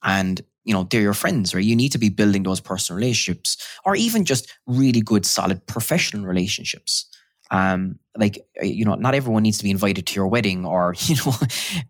[0.03, 1.63] And you know, they're your friends, right?
[1.63, 6.25] You need to be building those personal relationships or even just really good, solid professional
[6.25, 7.09] relationships.
[7.53, 10.95] Um, like, uh, you know, not everyone needs to be invited to your wedding or,
[11.05, 11.33] you know,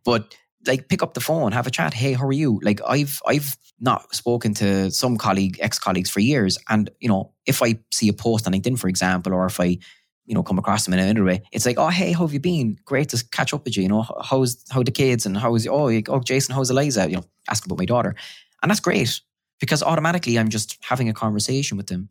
[0.04, 0.36] but
[0.68, 1.94] like pick up the phone, have a chat.
[1.94, 2.60] Hey, how are you?
[2.64, 7.34] Like I've I've not spoken to some colleague, ex colleagues for years, and you know
[7.46, 9.78] if I see a post on LinkedIn, for example, or if I
[10.26, 12.40] you know come across them in another way, it's like, oh hey, how have you
[12.40, 12.78] been?
[12.86, 13.84] Great to catch up with you.
[13.84, 17.10] You know how's how the kids and how's oh oh Jason, how's Eliza?
[17.10, 18.16] You know, ask about my daughter,
[18.62, 19.22] and that's great
[19.60, 22.10] because automatically I'm just having a conversation with them.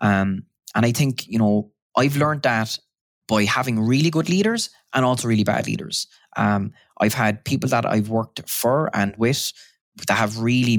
[0.00, 2.78] Um, and I think you know I've learned that
[3.28, 6.06] by having really good leaders and also really bad leaders.
[6.36, 9.52] Um, I've had people that I've worked for and with
[10.06, 10.72] that have really,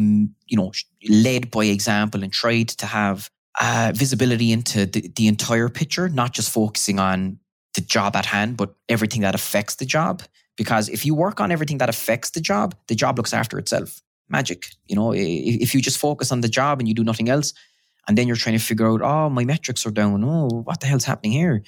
[0.47, 0.71] you know,
[1.09, 3.29] led by example and tried to have
[3.59, 7.39] uh, visibility into the, the entire picture, not just focusing on
[7.73, 10.21] the job at hand, but everything that affects the job.
[10.55, 14.01] Because if you work on everything that affects the job, the job looks after itself.
[14.29, 14.67] Magic.
[14.87, 17.53] You know, if you just focus on the job and you do nothing else,
[18.07, 20.23] and then you're trying to figure out, oh, my metrics are down.
[20.23, 21.63] Oh, what the hell's happening here?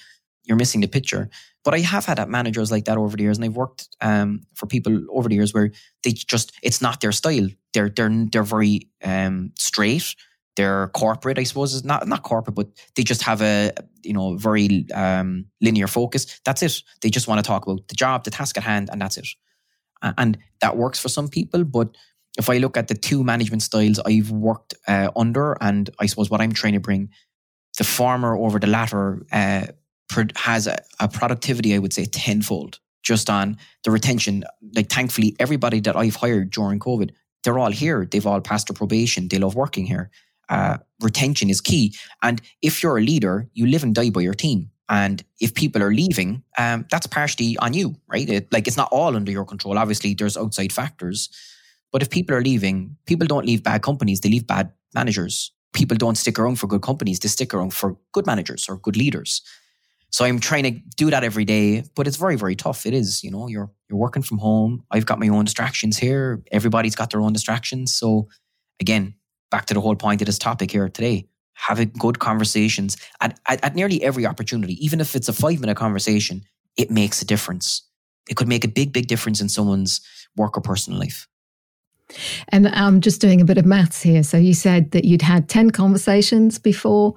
[0.49, 1.29] You're missing the picture.
[1.63, 4.65] But I have had managers like that over the years, and I've worked um, for
[4.65, 5.71] people over the years where
[6.03, 7.47] they just it's not their style.
[7.73, 10.15] They're they're they're very um, straight.
[10.55, 11.73] They're corporate, I suppose.
[11.73, 16.41] Is not not corporate, but they just have a you know very um, linear focus.
[16.43, 16.81] That's it.
[17.01, 19.27] They just want to talk about the job, the task at hand, and that's it.
[20.01, 21.95] And that works for some people, but
[22.38, 26.29] if I look at the two management styles I've worked uh, under, and I suppose
[26.29, 27.09] what I'm trying to bring,
[27.77, 29.67] the former over the latter uh,
[30.36, 34.43] has a, a productivity, I would say, tenfold just on the retention.
[34.76, 37.12] Like, thankfully, everybody that I've hired during COVID,
[37.43, 38.06] they're all here.
[38.06, 39.28] They've all passed their probation.
[39.28, 40.12] They love working here.
[40.50, 41.95] Uh, retention is key.
[42.22, 44.72] And if you're a leader, you live and die by your team.
[44.89, 48.28] And if people are leaving, um, that's partially on you, right?
[48.28, 49.78] It, like it's not all under your control.
[49.78, 51.30] Obviously, there's outside factors.
[51.91, 55.52] But if people are leaving, people don't leave bad companies, they leave bad managers.
[55.74, 58.98] People don't stick around for good companies, they stick around for good managers or good
[58.98, 59.41] leaders.
[60.12, 62.86] So I'm trying to do that every day, but it's very, very tough.
[62.86, 64.84] It is, you know, you're you're working from home.
[64.91, 66.41] I've got my own distractions here.
[66.52, 67.93] Everybody's got their own distractions.
[67.93, 68.28] So
[68.80, 69.15] again,
[69.52, 71.28] back to the whole point of this topic here today.
[71.54, 75.76] Having good conversations at, at, at nearly every opportunity, even if it's a five minute
[75.78, 76.43] conversation,
[76.78, 77.84] it makes a difference.
[78.30, 80.02] It could make a big, big difference in someone's
[80.38, 81.28] work or personal life.
[82.50, 84.24] And I'm just doing a bit of maths here.
[84.24, 87.13] So you said that you'd had 10 conversations before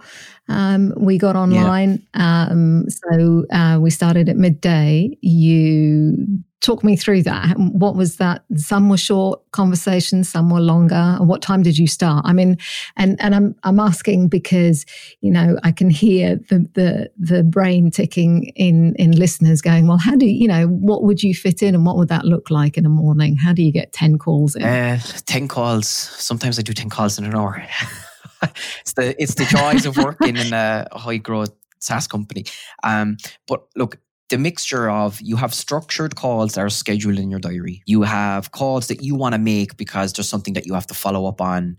[0.48, 2.02] um, we got online.
[2.14, 2.46] Yeah.
[2.50, 5.16] Um, so uh, we started at midday.
[5.20, 6.16] You
[6.62, 7.59] talk me through that.
[7.59, 8.44] What was that?
[8.57, 10.94] Some were short conversations, some were longer.
[10.94, 12.25] And what time did you start?
[12.27, 12.57] I mean,
[12.96, 14.87] and and I'm I'm asking because
[15.20, 19.98] you know I can hear the the the brain ticking in in listeners going, well,
[19.98, 22.79] how do you, know what would you fit in, and what would that look like
[22.79, 23.37] in a morning?
[23.37, 24.62] How do you get ten calls in?
[24.62, 25.88] Uh, ten calls.
[25.88, 27.62] Sometimes I do ten calls in an hour.
[28.81, 32.44] it's the it's the joys of working in a high growth SaaS company.
[32.85, 33.16] Um,
[33.48, 33.98] but look,
[34.32, 37.82] the mixture of you have structured calls that are scheduled in your diary.
[37.84, 40.94] You have calls that you want to make because there's something that you have to
[40.94, 41.76] follow up on,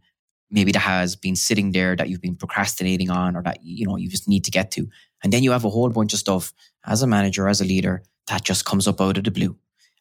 [0.52, 3.98] maybe that has been sitting there that you've been procrastinating on or that you know
[3.98, 4.88] you just need to get to.
[5.24, 6.54] And then you have a whole bunch of stuff
[6.86, 9.58] as a manager, as a leader, that just comes up out of the blue.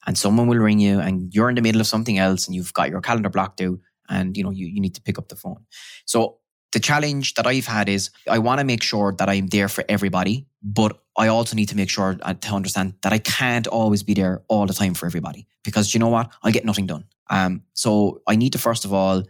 [0.07, 2.75] And someone will ring you and you're in the middle of something else and you've
[2.75, 3.79] got your calendar blocked out
[4.11, 5.65] and you know you, you need to pick up the phone.
[6.05, 6.37] So
[6.73, 9.85] the challenge that I've had is I want to make sure that I'm there for
[9.89, 14.03] everybody, but I also need to make sure uh, to understand that I can't always
[14.03, 16.33] be there all the time for everybody because you know what?
[16.43, 17.05] I'll get nothing done.
[17.29, 19.23] Um, so I need to, first of all,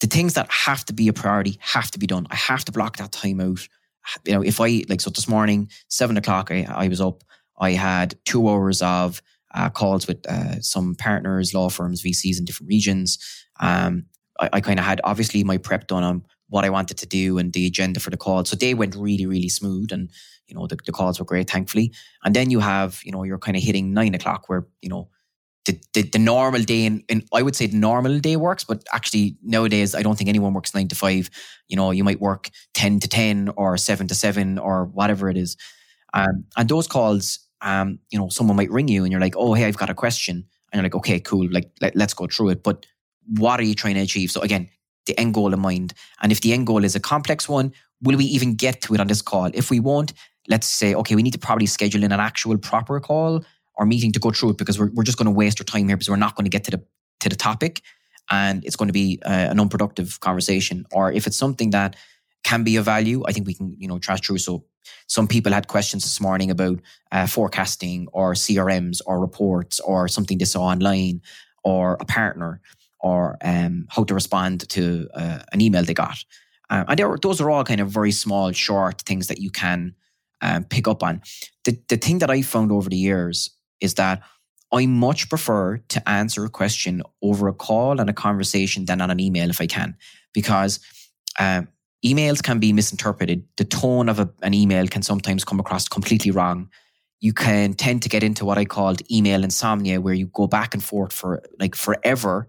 [0.00, 2.26] the things that have to be a priority have to be done.
[2.30, 3.66] I have to block that time out.
[4.24, 7.22] You know, if I, like, so this morning, seven o'clock, I, I was up.
[7.58, 9.22] I had two hours of
[9.54, 13.18] uh, calls with uh, some partners, law firms, VCs in different regions.
[13.58, 14.06] Um,
[14.38, 17.38] I, I kind of had obviously my prep done on what I wanted to do
[17.38, 18.44] and the agenda for the call.
[18.44, 20.10] So they went really, really smooth and,
[20.46, 21.92] you know, the, the calls were great, thankfully.
[22.24, 25.08] And then you have, you know, you're kind of hitting nine o'clock where, you know,
[25.66, 29.36] the, the, the normal day and, I would say the normal day works, but actually
[29.42, 31.30] nowadays I don't think anyone works nine to five.
[31.68, 35.36] You know, you might work 10 to 10 or seven to seven or whatever it
[35.36, 35.56] is.
[36.12, 39.54] Um, and those calls, um, you know, someone might ring you and you're like, oh,
[39.54, 40.44] hey, I've got a question.
[40.72, 41.46] And you're like, okay, cool.
[41.50, 42.62] Like, let, let's go through it.
[42.62, 42.86] But
[43.36, 44.30] what are you trying to achieve?
[44.30, 44.68] So again,
[45.06, 45.94] the end goal in mind.
[46.22, 49.00] And if the end goal is a complex one, will we even get to it
[49.00, 49.50] on this call?
[49.54, 50.12] If we won't,
[50.48, 53.44] let's say, okay, we need to probably schedule in an actual proper call
[53.74, 55.88] or meeting to go through it because we're, we're just going to waste our time
[55.88, 56.84] here because we're not going to get to the
[57.20, 57.82] to the topic
[58.30, 60.86] and it's going to be uh, an unproductive conversation.
[60.92, 61.96] Or if it's something that
[62.44, 64.38] can be of value, I think we can, you know, trash through.
[64.38, 64.64] So
[65.06, 66.80] some people had questions this morning about
[67.12, 71.20] uh, forecasting or CRMs or reports or something they saw online
[71.64, 72.60] or a partner
[73.02, 76.24] or um, how to respond to uh, an email they got.
[76.68, 79.94] Um, and those are all kind of very small, short things that you can
[80.40, 81.20] um, pick up on.
[81.64, 84.22] The, the thing that I found over the years is that
[84.72, 89.10] I much prefer to answer a question over a call and a conversation than on
[89.10, 89.96] an email if I can,
[90.32, 90.78] because
[91.40, 91.68] um,
[92.06, 93.44] emails can be misinterpreted.
[93.56, 96.68] The tone of a, an email can sometimes come across completely wrong.
[97.20, 100.72] You can tend to get into what I called email insomnia, where you go back
[100.72, 102.48] and forth for like forever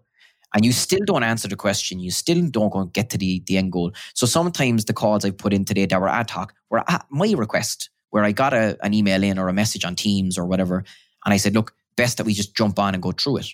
[0.53, 1.99] and you still don't answer the question.
[1.99, 3.91] You still don't get to the, the end goal.
[4.13, 7.31] So sometimes the calls I put in today that were ad hoc were at my
[7.31, 10.83] request, where I got a, an email in or a message on Teams or whatever.
[11.25, 13.47] And I said, look, best that we just jump on and go through it.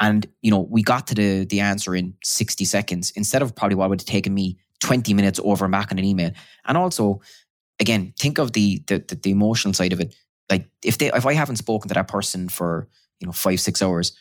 [0.00, 3.76] And, you know, we got to the, the answer in 60 seconds instead of probably
[3.76, 6.32] what would have taken me 20 minutes over and back on an email.
[6.66, 7.20] And also,
[7.80, 10.14] again, think of the, the, the, the emotional side of it.
[10.50, 12.88] Like if they, if I haven't spoken to that person for,
[13.20, 14.12] you know, five, six hours,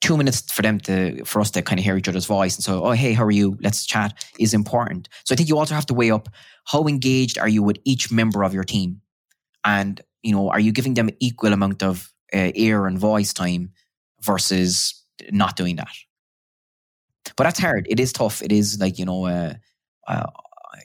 [0.00, 2.64] two minutes for them to for us to kind of hear each other's voice and
[2.64, 3.56] so oh hey how are you?
[3.60, 5.08] Let's chat is important.
[5.24, 6.28] So i think you also have to weigh up
[6.66, 9.00] how engaged are you with each member of your team?
[9.64, 13.72] And you know are you giving them equal amount of uh, ear and voice time
[14.22, 15.94] versus not doing that?
[17.36, 17.86] But that's hard.
[17.88, 18.42] It is tough.
[18.42, 19.54] It is like you know uh,
[20.06, 20.26] uh,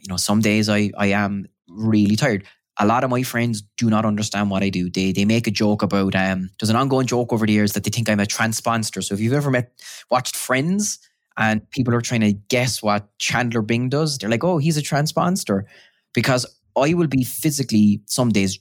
[0.01, 2.43] you know some days i i am really tired
[2.79, 4.89] a lot of my friends do not understand what I do.
[4.89, 7.83] They they make a joke about um there's an ongoing joke over the years that
[7.83, 9.01] they think I'm a transponster.
[9.01, 9.71] So if you've ever met
[10.09, 10.99] watched Friends
[11.37, 14.81] and people are trying to guess what Chandler Bing does, they're like, oh, he's a
[14.81, 15.65] transponster.
[16.13, 16.45] Because
[16.77, 18.59] I will be physically some days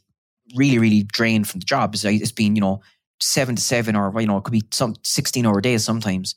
[0.54, 1.94] really, really drained from the job.
[1.94, 2.80] It's, been, you know,
[3.20, 6.34] seven to seven or you know, it could be some 16 hour days sometimes.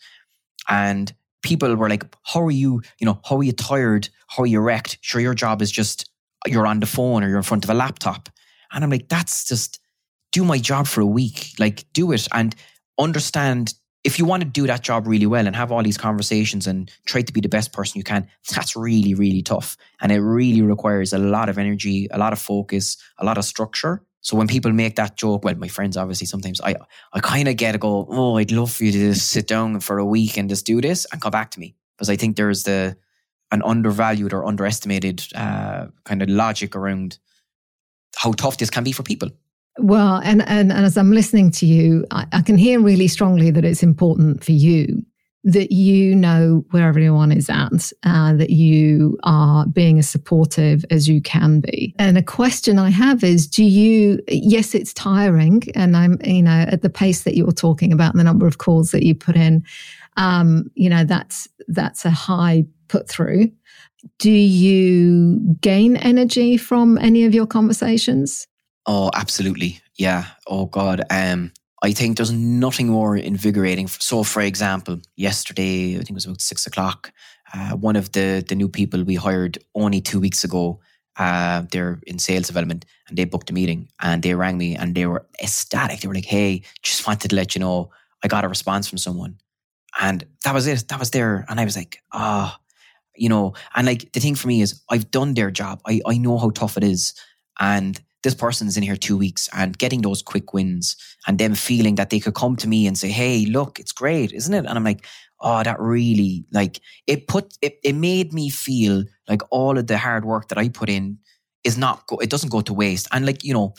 [0.70, 1.14] And
[1.44, 4.10] people were like, How are you, you know, how are you tired?
[4.28, 5.00] How are you wrecked?
[5.02, 6.11] Sure, your job is just
[6.48, 8.30] you're on the phone or you're in front of a laptop.
[8.72, 9.80] And I'm like, that's just
[10.32, 11.54] do my job for a week.
[11.60, 12.56] Like, do it and
[12.98, 13.74] understand
[14.04, 16.92] if you want to do that job really well and have all these conversations and
[17.06, 19.78] try to be the best person you can, that's really, really tough.
[20.02, 23.46] And it really requires a lot of energy, a lot of focus, a lot of
[23.46, 24.04] structure.
[24.22, 26.76] So when people make that joke, well, my friends obviously sometimes I
[27.14, 29.80] I kind of get to go, oh, I'd love for you to just sit down
[29.80, 31.76] for a week and just do this and come back to me.
[31.96, 32.98] Because I think there's the
[33.52, 37.18] an undervalued or underestimated uh, kind of logic around
[38.16, 39.30] how tough this can be for people.
[39.78, 43.52] Well, and, and, and as I'm listening to you, I, I, can hear really strongly
[43.52, 45.06] that it's important for you
[45.44, 51.08] that you know where everyone is at, uh, that you are being as supportive as
[51.08, 51.96] you can be.
[51.98, 56.66] And a question I have is do you, yes, it's tiring, and I'm, you know,
[56.68, 59.36] at the pace that you're talking about and the number of calls that you put
[59.36, 59.64] in,
[60.18, 63.52] um, you know, that's, that's a high put through.
[64.18, 68.48] Do you gain energy from any of your conversations?
[68.86, 69.80] Oh, absolutely.
[69.96, 70.26] Yeah.
[70.48, 71.04] Oh God.
[71.10, 71.52] Um,
[71.84, 73.88] I think there's nothing more invigorating.
[73.88, 77.12] So, for example, yesterday, I think it was about six o'clock,
[77.54, 80.80] uh, one of the, the new people we hired only two weeks ago,
[81.18, 84.96] uh, they're in sales development and they booked a meeting and they rang me and
[84.96, 86.00] they were ecstatic.
[86.00, 87.92] They were like, hey, just wanted to let you know
[88.24, 89.38] I got a response from someone.
[90.00, 90.88] And that was it.
[90.90, 91.46] That was there.
[91.50, 92.62] And I was like, ah, oh,
[93.16, 95.82] you know, and like the thing for me is I've done their job.
[95.86, 97.14] I, I know how tough it is.
[97.60, 100.96] And this person's in here two weeks and getting those quick wins
[101.28, 104.32] and them feeling that they could come to me and say, Hey, look, it's great,
[104.32, 104.66] isn't it?
[104.66, 105.06] And I'm like,
[105.40, 109.98] Oh, that really like it put it, it made me feel like all of the
[109.98, 111.18] hard work that I put in
[111.64, 113.08] is not go, it doesn't go to waste.
[113.12, 113.74] And like, you know,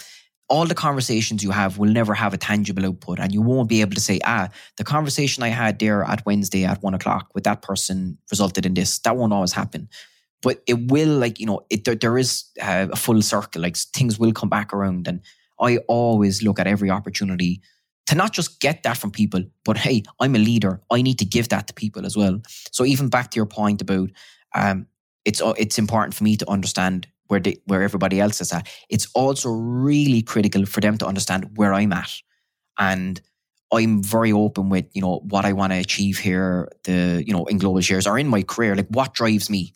[0.53, 3.81] all the conversations you have will never have a tangible output and you won't be
[3.81, 7.45] able to say ah the conversation i had there at wednesday at one o'clock with
[7.45, 8.99] that person resulted in this.
[8.99, 9.89] That won't always happen.
[10.43, 13.79] But it will like you know it, there, there is uh, a full circle like
[13.79, 15.21] things will come back around and
[15.59, 17.63] i always look at every opportunity
[18.09, 20.75] to not just get that from people but hey i'm a leader.
[20.91, 22.43] I need to give that to people as well.
[22.73, 24.11] So even back to your point about
[24.55, 24.87] um,
[25.25, 28.69] it's it's important for me to understand where where everybody else is at.
[28.91, 32.13] It's also really critical for them to understand where I'm at,
[32.79, 33.21] and
[33.73, 37.47] I'm very open with you know what I want to achieve here, the you know
[37.47, 39.73] in Global Shares or in my career, like what drives me,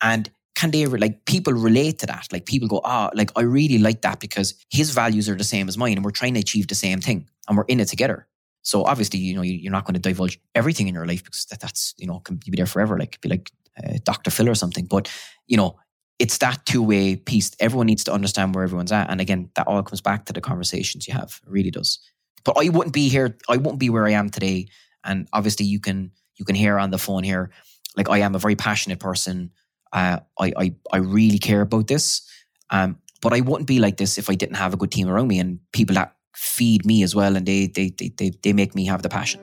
[0.00, 2.28] and can they like people relate to that?
[2.32, 5.50] Like people go, ah, oh, like I really like that because his values are the
[5.54, 7.88] same as mine, and we're trying to achieve the same thing, and we're in it
[7.88, 8.28] together.
[8.62, 11.58] So obviously, you know, you're not going to divulge everything in your life because that,
[11.58, 12.96] that's you know can be there forever.
[12.96, 13.50] Like be like
[13.82, 14.30] uh, Dr.
[14.30, 14.86] Phil or something.
[14.86, 15.10] But
[15.46, 15.78] you know,
[16.22, 17.50] it's that two way piece.
[17.58, 19.10] Everyone needs to understand where everyone's at.
[19.10, 21.40] And again, that all comes back to the conversations you have.
[21.44, 21.98] It really does.
[22.44, 23.36] But I wouldn't be here.
[23.48, 24.68] I wouldn't be where I am today.
[25.02, 27.50] And obviously, you can you can hear on the phone here.
[27.96, 29.50] Like I am a very passionate person.
[29.92, 32.22] Uh, I, I I really care about this.
[32.70, 35.26] Um, but I wouldn't be like this if I didn't have a good team around
[35.26, 38.76] me and people that feed me as well, and they they they they, they make
[38.76, 39.40] me have the passion.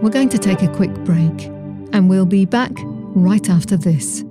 [0.00, 1.46] We're going to take a quick break,
[1.92, 2.70] and we'll be back
[3.16, 4.22] right after this.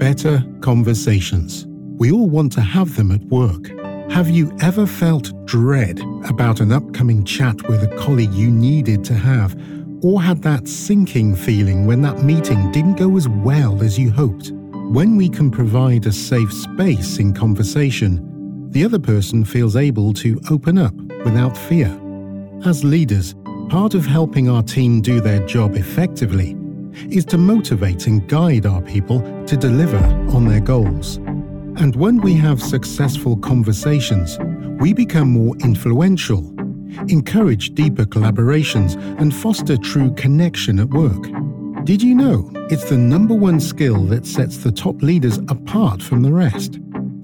[0.00, 1.66] Better conversations.
[1.98, 3.68] We all want to have them at work.
[4.10, 9.12] Have you ever felt dread about an upcoming chat with a colleague you needed to
[9.12, 9.54] have,
[10.02, 14.52] or had that sinking feeling when that meeting didn't go as well as you hoped?
[14.90, 20.40] When we can provide a safe space in conversation, the other person feels able to
[20.50, 20.94] open up
[21.26, 21.94] without fear.
[22.64, 23.34] As leaders,
[23.68, 26.56] part of helping our team do their job effectively
[27.10, 29.98] is to motivate and guide our people to deliver
[30.34, 31.16] on their goals.
[31.76, 34.38] And when we have successful conversations,
[34.80, 36.40] we become more influential,
[37.08, 41.22] encourage deeper collaborations, and foster true connection at work.
[41.84, 46.22] Did you know it's the number one skill that sets the top leaders apart from
[46.22, 46.78] the rest?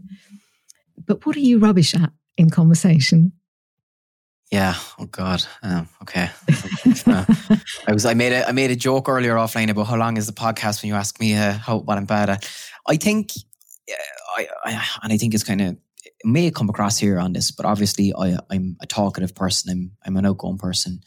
[1.06, 2.12] But what are you rubbish at?
[2.38, 3.32] in conversation?
[4.52, 4.76] Yeah.
[5.00, 5.44] Oh God.
[5.64, 6.30] Um, okay.
[7.08, 7.26] uh,
[7.88, 8.06] I was.
[8.06, 8.48] I made a.
[8.48, 11.20] I made a joke earlier offline about how long is the podcast when you ask
[11.20, 12.50] me uh, how what I'm bad at.
[12.88, 13.32] I think.
[14.36, 15.78] I, I and I think it's kind of
[16.24, 19.72] may come across here on this, but obviously I, I'm a talkative person.
[19.72, 21.02] I'm I'm an outgoing person.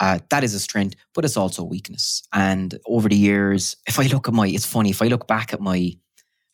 [0.00, 2.22] Uh, that is a strength, but it's also a weakness.
[2.32, 4.90] And over the years, if I look at my, it's funny.
[4.90, 5.92] If I look back at my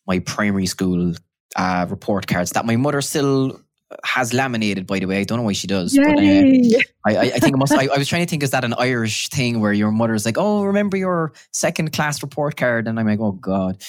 [0.07, 1.13] my primary school
[1.55, 3.59] uh, report cards that my mother still
[4.03, 5.19] has laminated, by the way.
[5.19, 5.95] I don't know why she does.
[5.95, 7.73] But, uh, I, I, think it must.
[7.77, 10.37] I, I, was trying to think, is that an Irish thing where your mother's like,
[10.37, 13.81] "Oh, remember your second class report card?" And I'm like, "Oh God!"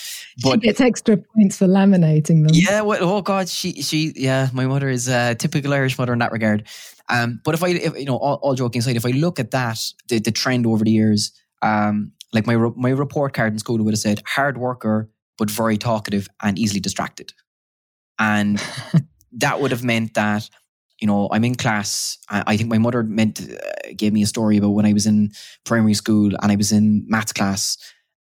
[0.43, 2.51] But she gets extra points for laminating them.
[2.53, 2.83] Yeah.
[2.83, 4.51] Well, oh God, she she yeah.
[4.53, 6.67] My mother is a typical Irish mother in that regard.
[7.09, 9.53] Um, but if I, if, you know, all, all, joking aside, if I look at
[9.53, 9.79] that,
[10.09, 11.31] the, the trend over the years,
[11.63, 15.79] um, like my my report card in school would have said, "Hard worker, but very
[15.79, 17.33] talkative and easily distracted."
[18.19, 18.63] And
[19.33, 20.49] that would have meant that
[21.01, 22.19] you know i'm in class.
[22.29, 25.33] I, think my mother meant uh, gave me a story about when i was in
[25.65, 27.77] primary school and i was in maths class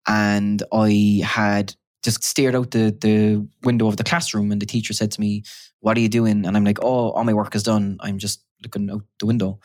[0.07, 4.93] and i had just stared out the, the window of the classroom and the teacher
[4.93, 5.43] said to me
[5.79, 6.45] what are you doing?
[6.45, 7.97] And i'm like oh all my work is done.
[7.99, 9.59] I'm just looking out the window.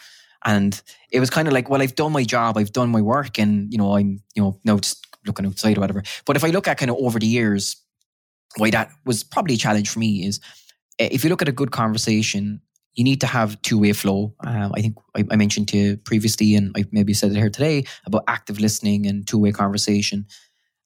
[0.45, 0.80] And
[1.11, 2.59] it was kind of like well i've done my job.
[2.59, 5.80] I've done my work and you know i'm you know now just looking outside or
[5.80, 6.03] whatever.
[6.26, 7.76] But if i look at kind of over the years
[8.57, 10.41] why that was probably a challenge for me is
[10.99, 12.61] if you look at a good conversation,
[12.95, 14.34] you need to have two way flow.
[14.45, 17.51] Um, I think I, I, mentioned to you previously, and I maybe said it here
[17.51, 20.26] today about active listening and two way conversation.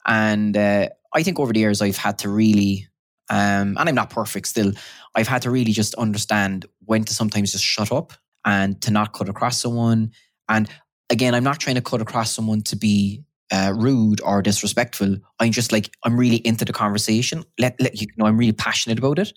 [0.07, 2.87] And uh, I think over the years, I've had to really,
[3.31, 4.73] um, and I'm not perfect still,
[5.15, 8.13] I've had to really just understand when to sometimes just shut up
[8.45, 10.13] and to not cut across someone.
[10.49, 10.69] And
[11.09, 15.17] again, I'm not trying to cut across someone to be uh, rude or disrespectful.
[15.41, 17.45] I'm just like, I'm really into the conversation.
[17.59, 19.33] Let, let you know, I'm really passionate about it.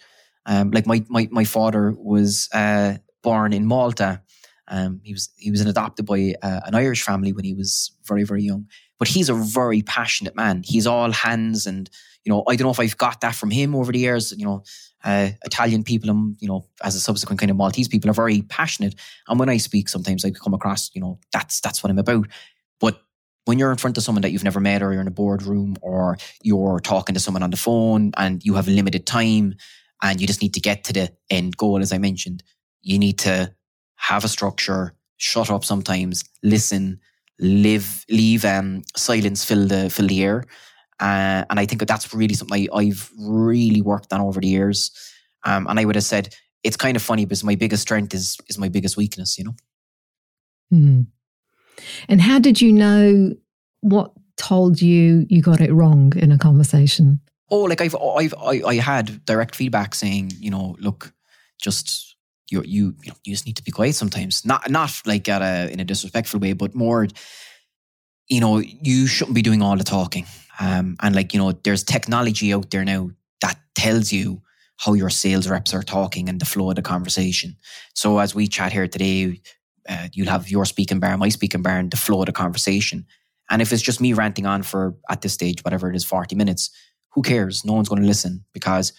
[0.47, 4.21] Um, like my my my father was uh, born in Malta.
[4.69, 8.23] Um, he was he was adopted by uh, an Irish family when he was very
[8.23, 8.67] very young.
[8.97, 10.63] But he's a very passionate man.
[10.65, 11.89] He's all hands, and
[12.23, 14.33] you know I don't know if I've got that from him over the years.
[14.35, 14.63] You know,
[15.03, 18.13] uh, Italian people, and um, you know, as a subsequent kind of Maltese people, are
[18.13, 18.95] very passionate.
[19.27, 22.27] And when I speak, sometimes I come across, you know, that's that's what I'm about.
[22.79, 23.01] But
[23.45, 25.75] when you're in front of someone that you've never met, or you're in a boardroom,
[25.81, 29.55] or you're talking to someone on the phone, and you have limited time,
[30.01, 32.43] and you just need to get to the end goal, as I mentioned.
[32.81, 33.53] You need to
[33.95, 36.99] have a structure, shut up sometimes, listen,
[37.39, 40.43] live, leave um, silence fill the fill the air.
[40.99, 44.47] Uh, and I think that that's really something I, have really worked on over the
[44.47, 44.91] years.
[45.45, 46.33] Um, and I would have said
[46.63, 49.37] it's kind of funny because my biggest strength is is my biggest weakness.
[49.37, 49.55] You know.
[50.71, 51.01] Hmm.
[52.09, 53.35] And how did you know
[53.81, 57.21] what told you you got it wrong in a conversation?
[57.49, 61.13] Oh, like I've, I've, I, I had direct feedback saying, you know, look,
[61.61, 62.15] just
[62.49, 64.45] you, you, you, know, you just need to be quiet sometimes.
[64.45, 67.07] Not, not like at a in a disrespectful way, but more,
[68.27, 70.25] you know, you shouldn't be doing all the talking.
[70.59, 74.41] Um, and like you know, there's technology out there now that tells you
[74.77, 77.57] how your sales reps are talking and the flow of the conversation.
[77.93, 79.41] So as we chat here today,
[79.89, 83.05] uh, you'll have your speaking bar, my speaking bar, and the flow of the conversation.
[83.49, 86.35] And if it's just me ranting on for at this stage, whatever it is, 40
[86.35, 86.69] minutes,
[87.17, 87.65] who cares?
[87.65, 88.93] No one's going to listen because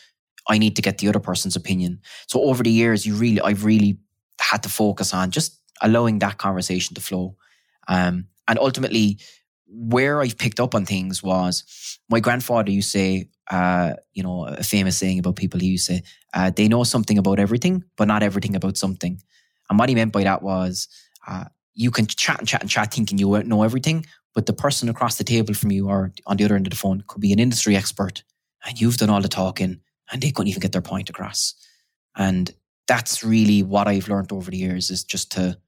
[0.49, 2.01] I need to get the other person's opinion.
[2.27, 4.01] So over the years, you really, I've really
[4.41, 7.37] had to focus on just allowing that conversation to flow.
[7.87, 9.21] Um, and ultimately,
[9.69, 11.63] where I've picked up on things was
[12.09, 15.61] my grandfather used to say, uh, you know, a famous saying about people.
[15.61, 16.03] He used to say,
[16.35, 19.23] uh, they know something about everything, but not everything about something.
[19.71, 20.89] And what he meant by that was,
[21.25, 21.45] uh,
[21.75, 25.17] you can chat and chat and chat thinking you know everything, but the person across
[25.17, 27.39] the table from you or on the other end of the phone could be an
[27.39, 28.23] industry expert
[28.67, 31.55] and you've done all the talking and they couldn't even get their point across.
[32.17, 32.53] And
[32.87, 35.59] that's really what I've learned over the years is just to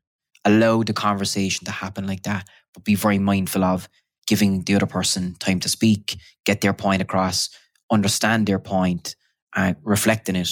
[0.44, 3.88] allow the conversation to happen like that, but be very mindful of
[4.26, 7.50] giving the other person time to speak, get their point across,
[7.90, 9.16] understand their point,
[9.54, 10.50] uh, reflect in it.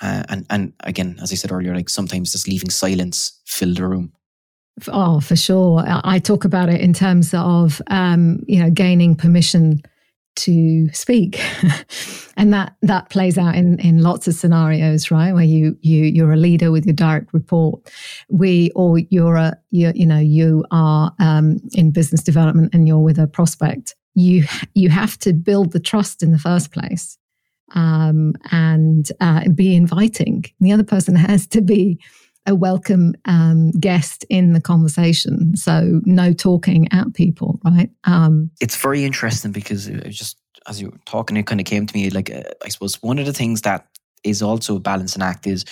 [0.00, 3.86] Uh, and, and again, as I said earlier, like sometimes just leaving silence fill the
[3.86, 4.12] room.
[4.88, 5.84] Oh, for sure.
[5.86, 9.82] I talk about it in terms of, um, you know, gaining permission
[10.36, 11.40] to speak.
[12.36, 15.32] And that that plays out in in lots of scenarios right?
[15.32, 17.88] Where you you you're a leader with your direct report.
[18.28, 22.98] We or you're a you you know you are um, in business development and you're
[22.98, 23.94] with a prospect.
[24.14, 24.44] You
[24.74, 27.16] you have to build the trust in the first place
[27.74, 30.44] um, and uh, be inviting.
[30.60, 32.00] The other person has to be
[32.46, 35.56] a welcome um, guest in the conversation.
[35.56, 37.90] So no talking at people, right?
[38.04, 41.94] Um, it's very interesting because just as you were talking, it kind of came to
[41.96, 43.86] me like uh, I suppose one of the things that
[44.22, 45.64] is also a balancing act is,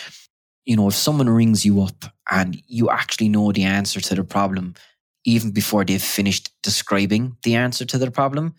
[0.64, 4.24] you know, if someone rings you up and you actually know the answer to the
[4.24, 4.74] problem,
[5.24, 8.54] even before they've finished describing the answer to their problem,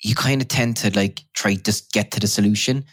[0.00, 2.84] you kind of tend to like try to get to the solution,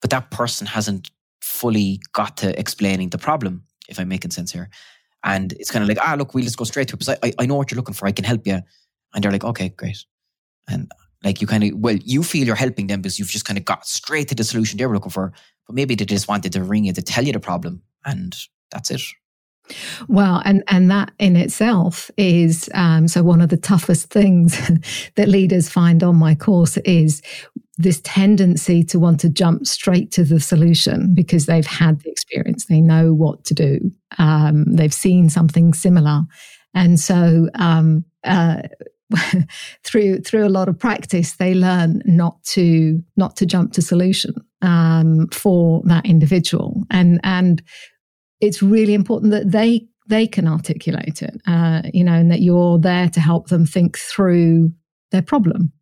[0.00, 1.10] but that person hasn't
[1.40, 4.70] fully got to explaining the problem if I'm making sense here.
[5.24, 7.32] And it's kind of like, ah, look, we'll just go straight to it because I,
[7.38, 8.06] I know what you're looking for.
[8.06, 8.60] I can help you.
[9.14, 10.04] And they're like, okay, great.
[10.68, 10.90] And
[11.24, 13.64] like you kind of, well, you feel you're helping them because you've just kind of
[13.64, 15.32] got straight to the solution they were looking for.
[15.66, 17.82] But maybe they just wanted to ring you to tell you the problem.
[18.04, 18.36] And
[18.70, 19.02] that's it.
[20.08, 24.58] Well, and and that in itself is um, so one of the toughest things
[25.16, 27.20] that leaders find on my course is
[27.78, 32.66] this tendency to want to jump straight to the solution because they've had the experience,
[32.66, 33.78] they know what to do,
[34.18, 36.22] um, they've seen something similar,
[36.74, 38.62] and so um, uh,
[39.84, 44.34] through through a lot of practice, they learn not to not to jump to solution
[44.60, 47.62] um, for that individual, and and
[48.40, 52.78] it's really important that they they can articulate it, uh, you know, and that you're
[52.78, 54.72] there to help them think through
[55.12, 55.72] their problem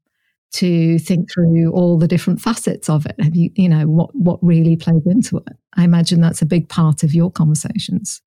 [0.55, 3.17] to think through all the different facets of it.
[3.21, 5.57] Have you, you know, what what really plays into it?
[5.77, 8.23] I imagine that's a big part of your conversations.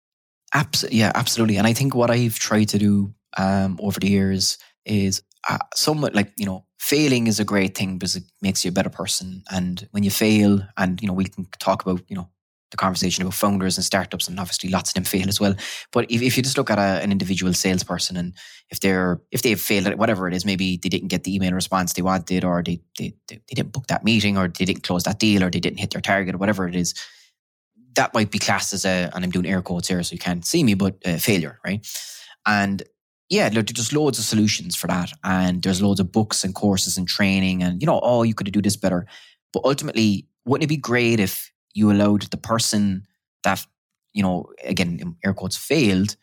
[0.54, 1.58] Absolutely, yeah, absolutely.
[1.58, 6.16] And I think what I've tried to do um, over the years is uh, somewhat
[6.16, 9.44] like you know, failing is a great thing because it makes you a better person.
[9.52, 12.30] And when you fail, and you know, we can talk about you know
[12.72, 15.56] the conversation about founders and startups, and obviously lots of them fail as well.
[15.92, 18.34] But if, if you just look at a, an individual salesperson, and
[18.70, 21.54] if they're if they've failed at whatever it is, maybe they didn't get the email
[21.54, 25.04] response they wanted, or they, they they didn't book that meeting, or they didn't close
[25.04, 26.94] that deal, or they didn't hit their target, or whatever it is,
[27.96, 30.46] that might be classed as a, and I'm doing air quotes here, so you can't
[30.46, 31.86] see me, but a failure, right?
[32.46, 32.84] And
[33.30, 36.54] yeah, look, there's just loads of solutions for that, and there's loads of books and
[36.56, 39.06] courses and training, and you know, oh, you could do this better.
[39.54, 43.06] But ultimately, wouldn't it be great if you allowed the person
[43.44, 43.66] that,
[44.14, 46.16] you know, again, air quotes, failed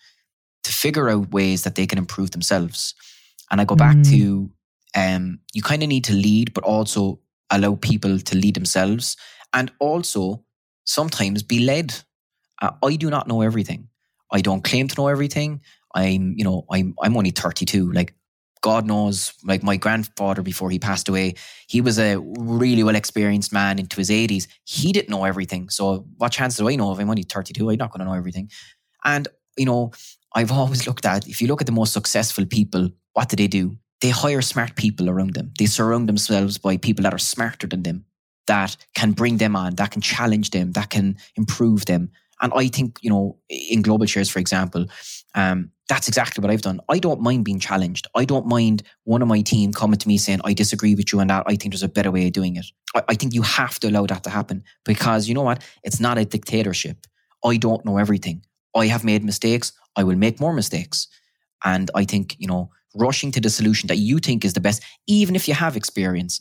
[0.64, 2.94] to figure out ways that they can improve themselves.
[3.50, 4.10] And I go back mm.
[4.10, 4.50] to
[4.96, 7.20] um, you kind of need to lead, but also
[7.50, 9.16] allow people to lead themselves
[9.52, 10.44] and also
[10.84, 11.94] sometimes be led.
[12.60, 13.88] Uh, I do not know everything.
[14.32, 15.60] I don't claim to know everything.
[15.94, 17.92] I'm, you know, I'm, I'm only 32.
[17.92, 18.14] Like
[18.62, 21.34] God knows, like my grandfather before he passed away,
[21.68, 24.46] he was a really well experienced man into his 80s.
[24.64, 25.68] He didn't know everything.
[25.68, 27.70] So, what chance do I know if I'm only 32?
[27.70, 28.50] I'm not going to know everything.
[29.04, 29.92] And, you know,
[30.34, 33.46] I've always looked at if you look at the most successful people, what do they
[33.46, 33.76] do?
[34.00, 35.52] They hire smart people around them.
[35.58, 38.04] They surround themselves by people that are smarter than them,
[38.46, 42.10] that can bring them on, that can challenge them, that can improve them.
[42.40, 44.86] And I think, you know, in Global Shares, for example,
[45.34, 46.80] um, that's exactly what I've done.
[46.88, 48.06] I don't mind being challenged.
[48.14, 51.20] I don't mind one of my team coming to me saying, I disagree with you
[51.20, 51.44] on that.
[51.46, 52.66] I think there's a better way of doing it.
[52.94, 55.62] I, I think you have to allow that to happen because you know what?
[55.84, 57.06] It's not a dictatorship.
[57.44, 58.44] I don't know everything.
[58.74, 59.72] I have made mistakes.
[59.94, 61.08] I will make more mistakes.
[61.64, 64.82] And I think, you know, rushing to the solution that you think is the best,
[65.06, 66.40] even if you have experience,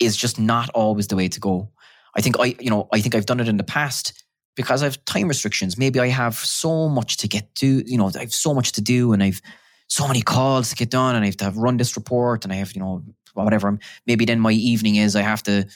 [0.00, 1.70] is just not always the way to go.
[2.16, 4.21] I think I, you know, I think I've done it in the past
[4.54, 5.78] because I have time restrictions.
[5.78, 8.80] Maybe I have so much to get to, you know, I have so much to
[8.80, 9.40] do and I've
[9.88, 12.52] so many calls to get done and I have to have run this report and
[12.52, 13.02] I have, you know,
[13.34, 13.78] whatever.
[14.06, 15.66] Maybe then my evening is I have to,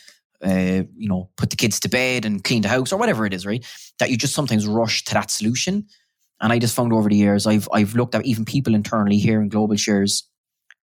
[0.42, 3.34] uh, you know, put the kids to bed and clean the house or whatever it
[3.34, 3.64] is, right?
[3.98, 5.86] That you just sometimes rush to that solution.
[6.40, 9.40] And I just found over the years, I've I've looked at even people internally here
[9.40, 10.28] in Global Shares,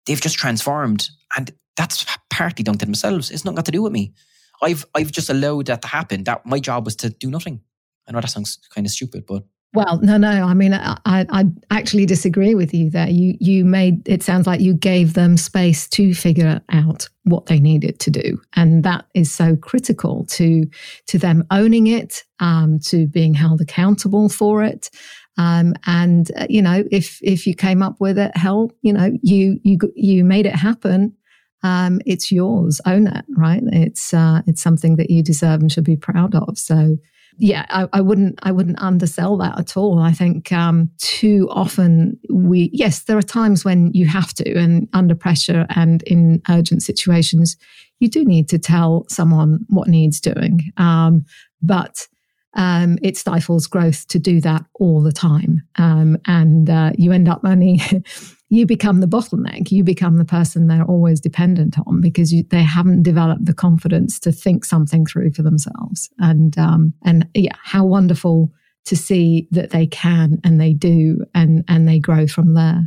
[0.06, 3.30] they've just transformed, and that's partly done to themselves.
[3.30, 4.14] It's not got to do with me.
[4.62, 6.24] I've I've just allowed that to happen.
[6.24, 7.60] That my job was to do nothing.
[8.08, 9.44] I know that sounds kind of stupid, but
[9.74, 10.28] well, no, no.
[10.28, 13.08] I mean, I, I actually disagree with you there.
[13.08, 17.58] You you made it sounds like you gave them space to figure out what they
[17.58, 20.66] needed to do, and that is so critical to
[21.06, 24.90] to them owning it, um, to being held accountable for it.
[25.38, 29.10] Um, and uh, you know, if if you came up with it, hell, you know,
[29.22, 31.16] you you you made it happen.
[31.62, 32.78] Um, it's yours.
[32.84, 33.62] Own it, right?
[33.72, 36.58] It's uh, it's something that you deserve and should be proud of.
[36.58, 36.98] So
[37.38, 39.98] yeah, I, I, wouldn't I wouldn't undersell that at all.
[39.98, 44.88] I think um, too often we yes, there are times when you have to, and
[44.92, 47.56] under pressure and in urgent situations,
[48.00, 50.60] you do need to tell someone what needs doing.
[50.76, 51.24] Um,
[51.62, 52.06] but
[52.54, 57.28] um, it stifles growth to do that all the time, um, and uh, you end
[57.28, 57.80] up only
[58.52, 59.70] you become the bottleneck.
[59.70, 64.20] You become the person they're always dependent on because you, they haven't developed the confidence
[64.20, 66.10] to think something through for themselves.
[66.18, 68.52] And um, and yeah, how wonderful
[68.84, 72.82] to see that they can and they do and and they grow from there.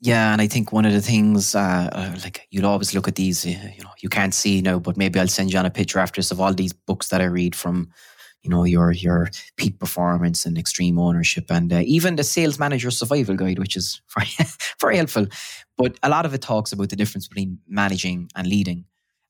[0.00, 3.16] Yeah, and I think one of the things, uh, uh, like you'll always look at
[3.16, 5.70] these, uh, you know, you can't see now, but maybe I'll send you on a
[5.70, 7.90] picture after this of all these books that I read from
[8.42, 12.90] you know your your peak performance and extreme ownership and uh, even the sales manager
[12.90, 14.28] survival guide which is very,
[14.80, 15.26] very helpful
[15.76, 18.84] but a lot of it talks about the difference between managing and leading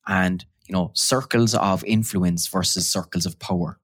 [0.07, 3.79] and you know circles of influence versus circles of power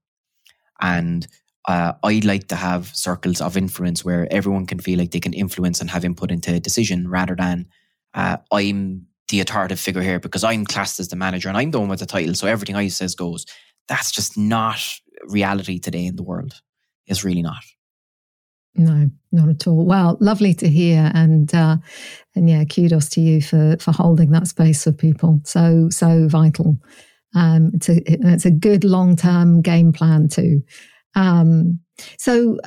[0.80, 1.26] and
[1.68, 5.34] uh, I'd like to have circles of influence where everyone can feel like they can
[5.34, 7.66] influence and have input into a decision rather than
[8.14, 11.80] uh, I'm the authoritative figure here because I'm classed as the manager and I'm the
[11.80, 12.34] one with the title.
[12.34, 13.44] So everything I says goes.
[13.86, 14.80] That's just not
[15.26, 16.60] reality today in the world.
[17.06, 17.64] Is really not.
[18.74, 19.84] No, not at all.
[19.84, 21.78] Well, lovely to hear, and uh,
[22.34, 25.40] and yeah, kudos to you for for holding that space for people.
[25.44, 26.76] So so vital.
[27.34, 30.62] Um, it's a it's a good long term game plan too.
[31.14, 31.80] Um,
[32.18, 32.58] so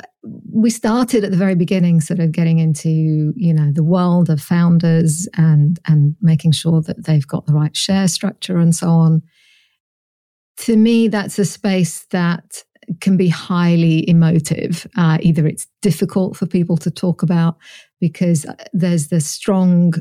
[0.51, 4.41] we started at the very beginning, sort of getting into you know the world of
[4.41, 9.21] founders and and making sure that they've got the right share structure and so on
[10.61, 12.63] to me, that's a space that
[12.99, 14.87] can be highly emotive.
[14.95, 17.57] Uh, either it's difficult for people to talk about
[17.99, 19.93] because uh, there's this strong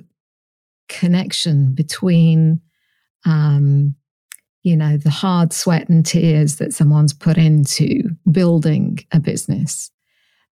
[0.88, 2.60] connection between,
[3.24, 3.94] um,
[4.62, 9.90] you know, the hard sweat and tears that someone's put into building a business.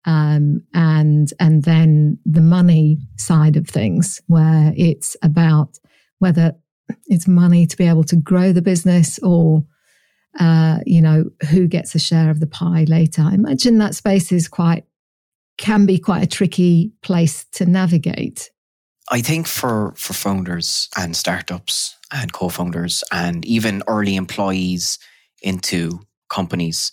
[0.04, 5.78] Um, and and then the money side of things, where it's about
[6.20, 6.54] whether
[7.06, 9.64] it's money to be able to grow the business or
[10.38, 13.22] uh, you know, who gets a share of the pie later.
[13.22, 14.84] I imagine that space is quite,
[15.58, 18.50] can be quite a tricky place to navigate.
[19.10, 24.98] I think for, for founders and startups and co founders and even early employees
[25.42, 26.92] into companies,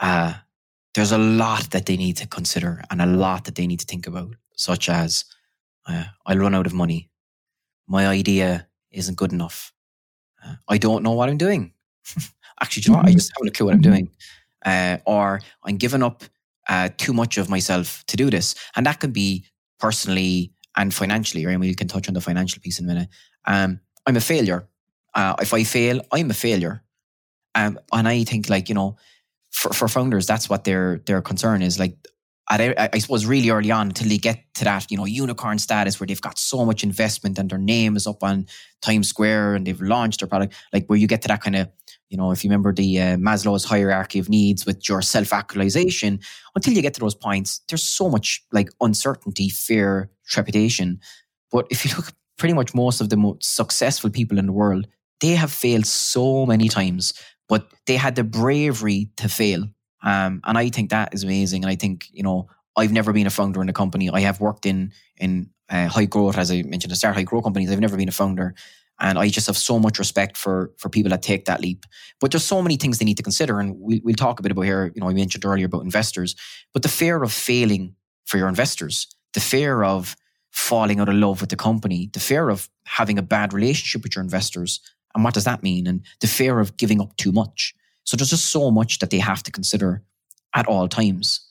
[0.00, 0.34] uh,
[0.94, 3.86] there's a lot that they need to consider and a lot that they need to
[3.86, 5.24] think about, such as
[5.86, 7.10] uh, I'll run out of money.
[7.86, 9.72] My idea isn't good enough.
[10.44, 11.72] Uh, I don't know what I'm doing.
[12.62, 13.14] actually, you know, I mm-hmm.
[13.14, 14.10] just haven't a clue what I'm doing.
[14.64, 16.22] Uh, or I'm giving up
[16.68, 18.54] uh, too much of myself to do this.
[18.76, 19.44] And that can be
[19.80, 21.52] personally and financially, right?
[21.52, 23.08] And we can touch on the financial piece in a minute.
[23.44, 24.68] Um, I'm a failure.
[25.14, 26.82] Uh, if I fail, I'm a failure.
[27.54, 28.96] Um, and I think like, you know,
[29.50, 31.78] for, for founders, that's what their their concern is.
[31.78, 31.96] Like
[32.60, 35.98] at, I suppose really early on until they get to that, you know, unicorn status
[35.98, 38.46] where they've got so much investment and their name is up on
[38.82, 41.68] Times Square and they've launched their product, like where you get to that kind of,
[42.10, 46.20] you know, if you remember the uh, Maslow's hierarchy of needs with your self-actualization,
[46.54, 51.00] until you get to those points, there's so much like uncertainty, fear, trepidation.
[51.50, 54.86] But if you look pretty much most of the most successful people in the world,
[55.20, 57.14] they have failed so many times,
[57.48, 59.64] but they had the bravery to fail
[60.02, 61.64] um, and I think that is amazing.
[61.64, 64.10] And I think, you know, I've never been a founder in a company.
[64.10, 67.44] I have worked in in uh, high growth, as I mentioned, to start high growth
[67.44, 67.70] companies.
[67.70, 68.54] I've never been a founder.
[69.00, 71.86] And I just have so much respect for for people that take that leap.
[72.20, 73.60] But there's so many things they need to consider.
[73.60, 74.92] And we'll, we'll talk a bit about here.
[74.94, 76.34] You know, I mentioned earlier about investors,
[76.72, 77.94] but the fear of failing
[78.24, 80.16] for your investors, the fear of
[80.50, 84.14] falling out of love with the company, the fear of having a bad relationship with
[84.14, 84.80] your investors.
[85.14, 85.86] And what does that mean?
[85.86, 87.74] And the fear of giving up too much.
[88.12, 90.02] So there's just so much that they have to consider
[90.54, 91.48] at all times.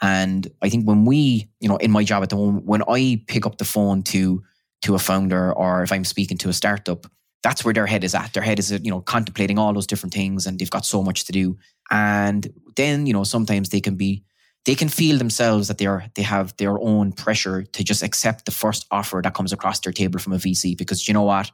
[0.00, 3.24] And I think when we, you know, in my job at the moment, when I
[3.26, 4.40] pick up the phone to
[4.82, 7.08] to a founder or if I'm speaking to a startup,
[7.42, 8.32] that's where their head is at.
[8.34, 11.24] Their head is, you know, contemplating all those different things and they've got so much
[11.24, 11.58] to do.
[11.90, 12.46] And
[12.76, 14.22] then, you know, sometimes they can be
[14.64, 18.44] they can feel themselves that they are they have their own pressure to just accept
[18.44, 21.50] the first offer that comes across their table from a VC because you know what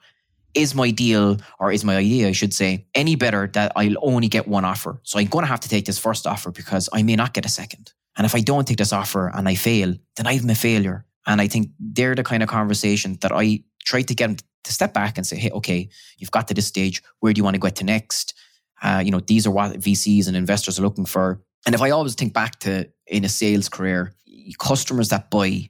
[0.54, 4.28] is my deal or is my idea I should say any better that I'll only
[4.28, 5.00] get one offer.
[5.02, 7.46] So I'm going to have to take this first offer because I may not get
[7.46, 7.92] a second.
[8.16, 11.06] And if I don't take this offer and I fail then I'm a failure.
[11.26, 14.72] And I think they're the kind of conversation that I try to get them to
[14.72, 15.88] step back and say hey okay
[16.18, 17.02] you've got to this stage.
[17.20, 18.34] Where do you want to get to next?
[18.82, 21.40] Uh, you know these are what VCs and investors are looking for.
[21.64, 24.12] And if I always think back to in a sales career,
[24.58, 25.68] customers that buy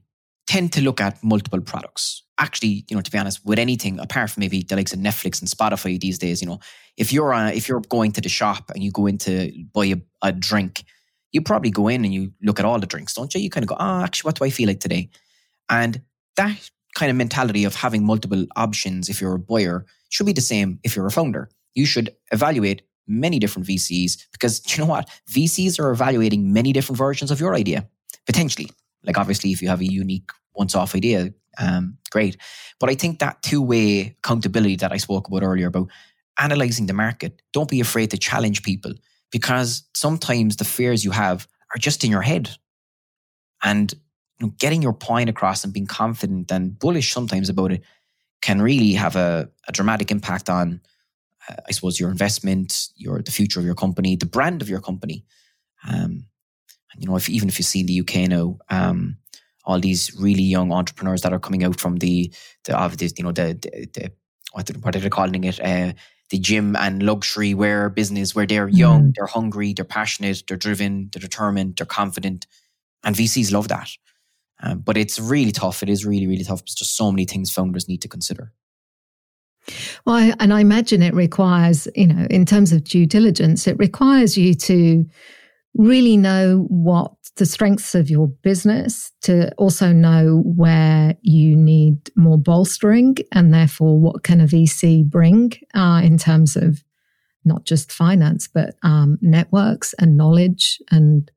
[0.53, 2.25] tend to look at multiple products.
[2.39, 5.41] Actually, you know, to be honest, with anything apart from maybe the likes of Netflix
[5.41, 6.61] and Spotify these days, you know,
[6.99, 9.87] if you're uh, if you're going to the shop and you go in to buy
[9.87, 10.85] a, a, drink,
[11.33, 13.41] you probably go in and you look at all the drinks, don't you?
[13.41, 15.09] You kind of go, oh, actually, what do I feel like today?
[15.71, 16.03] And
[16.37, 20.43] that kind of mentality of having multiple options if you're a buyer should be the
[20.43, 21.49] same if you're a founder.
[21.75, 25.09] You should evaluate many different VCs because you know what?
[25.31, 27.89] VCs are evaluating many different versions of your idea,
[28.27, 28.69] potentially.
[29.05, 32.37] Like, obviously, if you have a unique once off idea, um, great.
[32.81, 35.89] But I think that two way accountability that I spoke about earlier about
[36.39, 38.93] analyzing the market, don't be afraid to challenge people
[39.31, 42.51] because sometimes the fears you have are just in your head.
[43.63, 43.93] And
[44.39, 47.83] you know, getting your point across and being confident and bullish sometimes about it
[48.41, 50.81] can really have a, a dramatic impact on
[51.49, 54.81] uh, I suppose your investment, your the future of your company, the brand of your
[54.81, 55.25] company.
[55.89, 56.27] Um,
[56.93, 59.17] and you know, if even if you see in the UK now, um,
[59.65, 62.33] all these really young entrepreneurs that are coming out from the
[62.65, 64.13] the of this, you know, the the, the
[64.53, 65.61] what, what are they calling it?
[65.61, 65.93] Uh,
[66.31, 69.15] the gym and luxury wear business where they're young, mm.
[69.15, 72.47] they're hungry, they're passionate, they're driven, they're determined, they're confident.
[73.05, 73.91] And VCs love that.
[74.63, 75.83] Um, but it's really tough.
[75.83, 76.61] It is really, really tough.
[76.61, 78.53] There's just so many things founders need to consider.
[80.07, 84.37] Well, and I imagine it requires, you know, in terms of due diligence, it requires
[84.37, 85.05] you to
[85.75, 92.39] really know what the strengths of your business, to also know where you need more
[92.39, 96.83] bolstering, and therefore what can a VC bring uh, in terms of
[97.45, 101.31] not just finance, but um, networks and knowledge and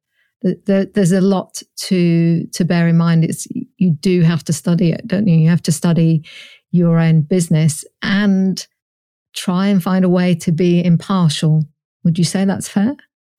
[0.45, 3.23] there's a lot to to bear in mind.
[3.25, 5.37] It's you do have to study it, don't you?
[5.37, 6.23] You have to study
[6.71, 8.65] your own business and
[9.33, 11.63] try and find a way to be impartial.
[12.03, 12.95] Would you say that's fair?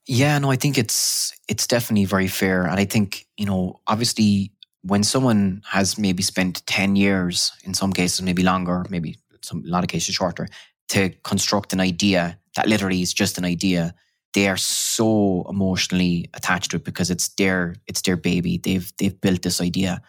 [0.07, 2.63] Yeah, no, I think it's it's definitely very fair.
[2.63, 4.53] And I think, you know, obviously
[4.83, 9.69] when someone has maybe spent 10 years, in some cases maybe longer, maybe some a
[9.69, 10.47] lot of cases shorter,
[10.91, 13.95] to construct an idea that literally is just an idea,
[14.33, 18.59] they are so emotionally attached to it because it's their it's their baby.
[18.59, 20.01] They've they've built this idea.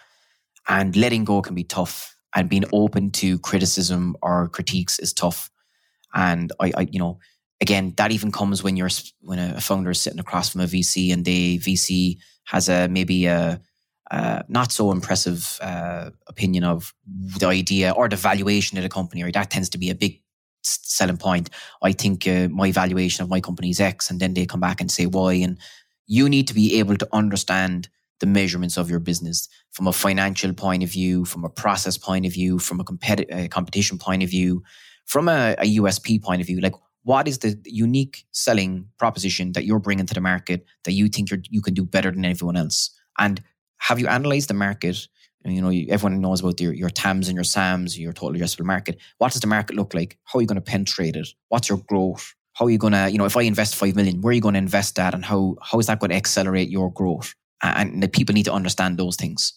[0.69, 5.49] And letting go can be tough and being open to criticism or critiques is tough.
[6.13, 7.19] And I, I you know,
[7.61, 8.89] again, that even comes when you're
[9.21, 13.25] when a founder is sitting across from a VC and the VC has a maybe
[13.25, 13.61] a,
[14.11, 16.93] a not so impressive uh, opinion of
[17.39, 20.21] the idea or the valuation of the company, or that tends to be a big
[20.63, 21.49] selling point.
[21.81, 24.81] I think uh, my valuation of my company is X, and then they come back
[24.81, 25.57] and say Y, and
[26.05, 27.89] you need to be able to understand
[28.19, 32.25] the measurements of your business from a financial point of view, from a process point
[32.25, 34.63] of view, from a competi- uh, competition point of view,
[35.05, 36.59] from a, a USP point of view.
[36.59, 36.73] Like,
[37.07, 41.29] what is the unique selling proposition that you're bringing to the market that you think
[41.49, 42.89] you can do better than everyone else?
[43.17, 43.41] And
[43.77, 45.07] have you analyzed the market?
[45.45, 48.97] You know, everyone knows about your, your TAMs and your SAMs, your total addressable market.
[49.19, 50.17] What does the market look like?
[50.25, 51.29] How are you going to penetrate it?
[51.47, 52.35] What's your growth?
[52.51, 54.41] How are you going to, you know, if I invest 5 million, where are you
[54.41, 57.33] going to invest that and how, how is that going to accelerate your growth?
[57.63, 59.53] and the people need to understand those things.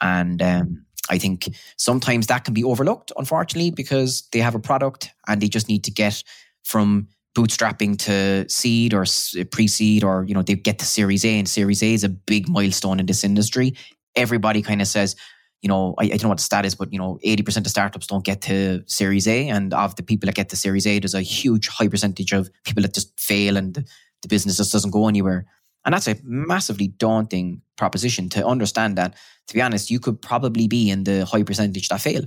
[0.00, 5.10] And um, I think sometimes that can be overlooked, unfortunately, because they have a product
[5.26, 6.22] and they just need to get
[6.64, 9.04] from bootstrapping to seed or
[9.50, 12.48] pre-seed or you know they get to series a and series a is a big
[12.48, 13.74] milestone in this industry
[14.16, 15.16] everybody kind of says
[15.62, 17.68] you know I, I, don't know what the stat is but you know 80% of
[17.68, 20.98] startups don't get to series a and of the people that get to series a
[20.98, 23.84] there's a huge high percentage of people that just fail and the,
[24.28, 25.46] business just doesn't go anywhere
[25.84, 29.16] and that's a massively daunting proposition to understand that,
[29.48, 32.22] to be honest, you could probably be in the high percentage that fail.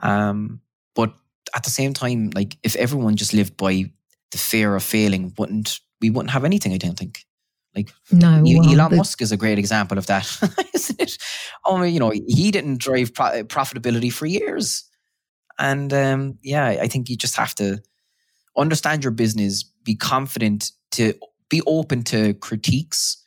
[0.00, 0.60] Um,
[0.94, 1.12] but
[1.54, 3.90] at the same time, like if everyone just lived by
[4.30, 7.24] the fear of failing, wouldn't we wouldn't have anything, I don't think.
[7.74, 10.26] Like no, well, Elon Musk is a great example of that,
[10.74, 11.18] isn't it?
[11.64, 14.84] I mean, you know, he didn't drive pro- profitability for years.
[15.58, 17.78] And um, yeah, I think you just have to
[18.56, 21.14] understand your business, be confident to
[21.48, 23.22] be open to critiques.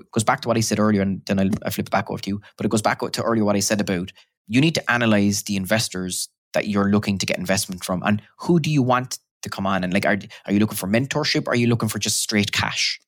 [0.00, 2.20] It goes back to what I said earlier, and then I'll, I'll flip back over
[2.20, 2.40] to you.
[2.56, 4.12] But it goes back to earlier what I said about
[4.46, 8.58] you need to analyze the investors that you're looking to get investment from, and who
[8.58, 9.84] do you want to come on?
[9.84, 11.46] And like, are are you looking for mentorship?
[11.46, 13.00] Or are you looking for just straight cash?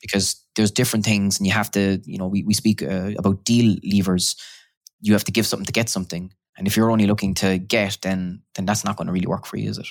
[0.00, 3.44] Because there's different things, and you have to, you know, we we speak uh, about
[3.44, 4.36] deal levers.
[5.00, 7.98] You have to give something to get something, and if you're only looking to get,
[8.02, 9.86] then then that's not going to really work for you, is it?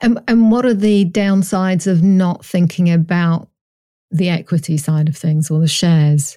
[0.00, 3.48] And, and what are the downsides of not thinking about
[4.10, 6.36] the equity side of things or the shares?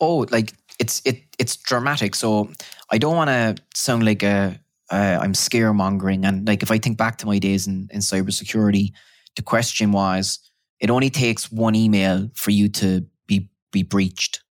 [0.00, 2.14] Oh, like it's it it's dramatic.
[2.14, 2.50] So
[2.90, 4.58] I don't want to sound like a
[4.90, 6.26] uh, I'm scaremongering.
[6.26, 8.92] And like if I think back to my days in, in cybersecurity,
[9.36, 10.38] the question was
[10.80, 14.42] it only takes one email for you to be be breached.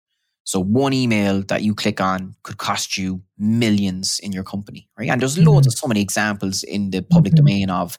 [0.46, 5.10] So one email that you click on could cost you millions in your company, right?
[5.10, 5.70] And there's loads mm-hmm.
[5.70, 7.46] of so many examples in the public mm-hmm.
[7.46, 7.98] domain of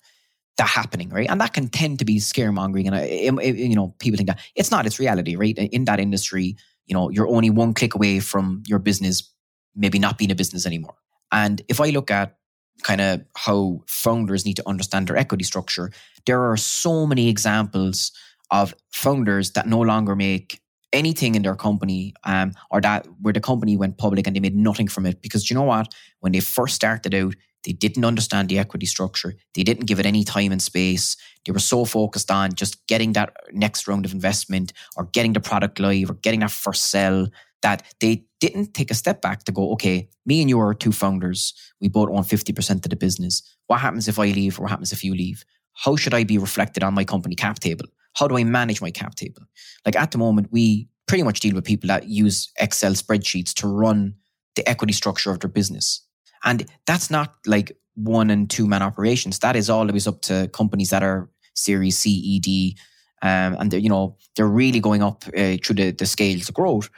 [0.58, 1.28] that happening, right?
[1.28, 4.40] And that can tend to be scaremongering, and it, it, you know people think that
[4.54, 4.86] it's not.
[4.86, 5.56] It's reality, right?
[5.56, 6.56] In that industry,
[6.87, 9.30] you know, you're only one click away from your business
[9.74, 10.95] maybe not being a business anymore.
[11.32, 12.37] And if I look at
[12.82, 15.91] kind of how founders need to understand their equity structure,
[16.26, 18.12] there are so many examples
[18.51, 20.61] of founders that no longer make
[20.93, 24.55] anything in their company um, or that where the company went public and they made
[24.55, 28.48] nothing from it because you know what when they first started out they didn't understand
[28.48, 29.34] the equity structure.
[29.54, 31.16] They didn't give it any time and space.
[31.44, 35.40] They were so focused on just getting that next round of investment or getting the
[35.40, 37.28] product live or getting that first sell
[37.62, 40.92] that they didn't take a step back to go okay me and you are two
[40.92, 41.54] founders.
[41.80, 43.42] We both own 50% of the business.
[43.66, 44.58] What happens if i leave?
[44.58, 45.44] What happens if you leave?
[45.72, 47.86] How should i be reflected on my company cap table?
[48.14, 49.42] How do I manage my cap table?
[49.84, 53.66] Like at the moment, we pretty much deal with people that use Excel spreadsheets to
[53.66, 54.14] run
[54.54, 56.06] the equity structure of their business.
[56.45, 59.38] And that's not like one and two man operations.
[59.38, 62.76] That is always up to companies that are Series C, E, D,
[63.22, 66.55] um, and they're, you know they're really going up uh, through the, the scales of
[66.55, 66.90] growth.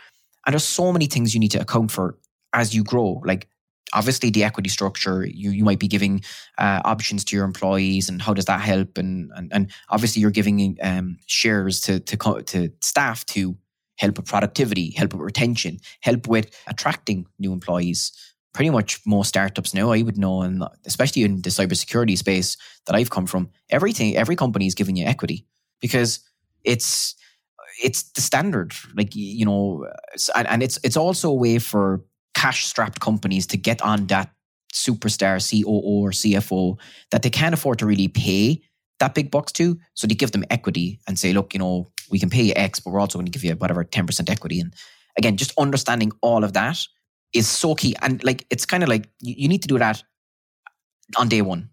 [0.47, 2.18] And there's so many things you need to account for
[2.53, 3.20] as you grow.
[3.24, 3.49] Like
[3.92, 6.22] obviously the equity structure you you might be giving
[6.59, 10.30] uh, options to your employees and how does that help and and, and obviously you're
[10.30, 13.57] giving um, shares to to to staff to
[13.97, 18.12] help with productivity help with retention help with attracting new employees
[18.57, 22.96] pretty much most startups now i would know and especially in the cybersecurity space that
[22.96, 25.46] i've come from everything every company is giving you equity
[25.80, 26.20] because
[26.64, 27.14] it's
[27.82, 29.86] it's the standard like you know
[30.34, 32.02] and, and it's it's also a way for
[32.34, 34.30] cash strapped companies to get on that
[34.76, 36.78] superstar COO or CFO
[37.11, 38.62] that they can't afford to really pay
[39.00, 39.78] that big bucks to.
[39.94, 42.80] So they give them equity and say, look, you know, we can pay you X,
[42.80, 44.61] but we're also going to give you whatever 10% equity.
[44.61, 44.74] And
[45.18, 46.86] again, just understanding all of that
[47.37, 47.95] is so key.
[48.03, 50.03] And like, it's kind of like you, you need to do that
[51.16, 51.70] on day one.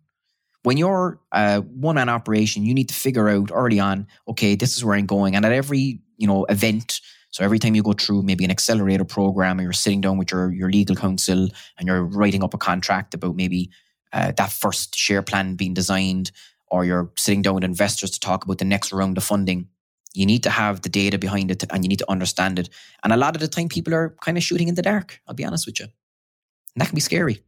[0.63, 4.77] When you're a one man operation, you need to figure out early on, okay, this
[4.77, 5.35] is where I'm going.
[5.35, 7.01] And at every, you know, event,
[7.31, 10.31] so every time you go through maybe an accelerator program or you're sitting down with
[10.31, 13.71] your, your legal counsel and you're writing up a contract about maybe
[14.13, 16.31] uh, that first share plan being designed,
[16.67, 19.67] or you're sitting down with investors to talk about the next round of funding,
[20.13, 22.69] you need to have the data behind it and you need to understand it.
[23.03, 25.35] And a lot of the time, people are kind of shooting in the dark, I'll
[25.35, 25.85] be honest with you.
[25.85, 27.43] And that can be scary.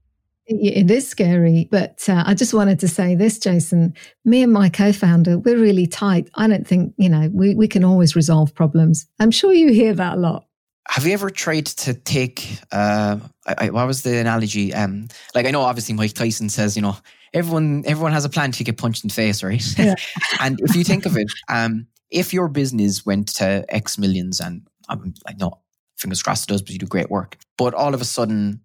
[0.48, 3.96] It is scary, but uh, I just wanted to say this, Jason.
[4.26, 6.30] Me and my co founder, we're really tight.
[6.36, 9.08] I don't think, you know, we, we can always resolve problems.
[9.20, 10.46] I'm sure you hear that a lot.
[10.88, 14.72] Have you ever tried to take, uh, I, I, what was the analogy?
[14.72, 16.96] Um, like, I know obviously Mike Tyson says, you know,
[17.34, 19.64] everyone everyone has a plan to get punched in the face, right?
[19.80, 19.96] Yeah.
[20.40, 24.68] and if you think of it, um, if your business went to X millions, and
[24.90, 25.60] I'm, like, know,
[25.98, 28.62] fingers crossed it does, but you do great work, but all of a sudden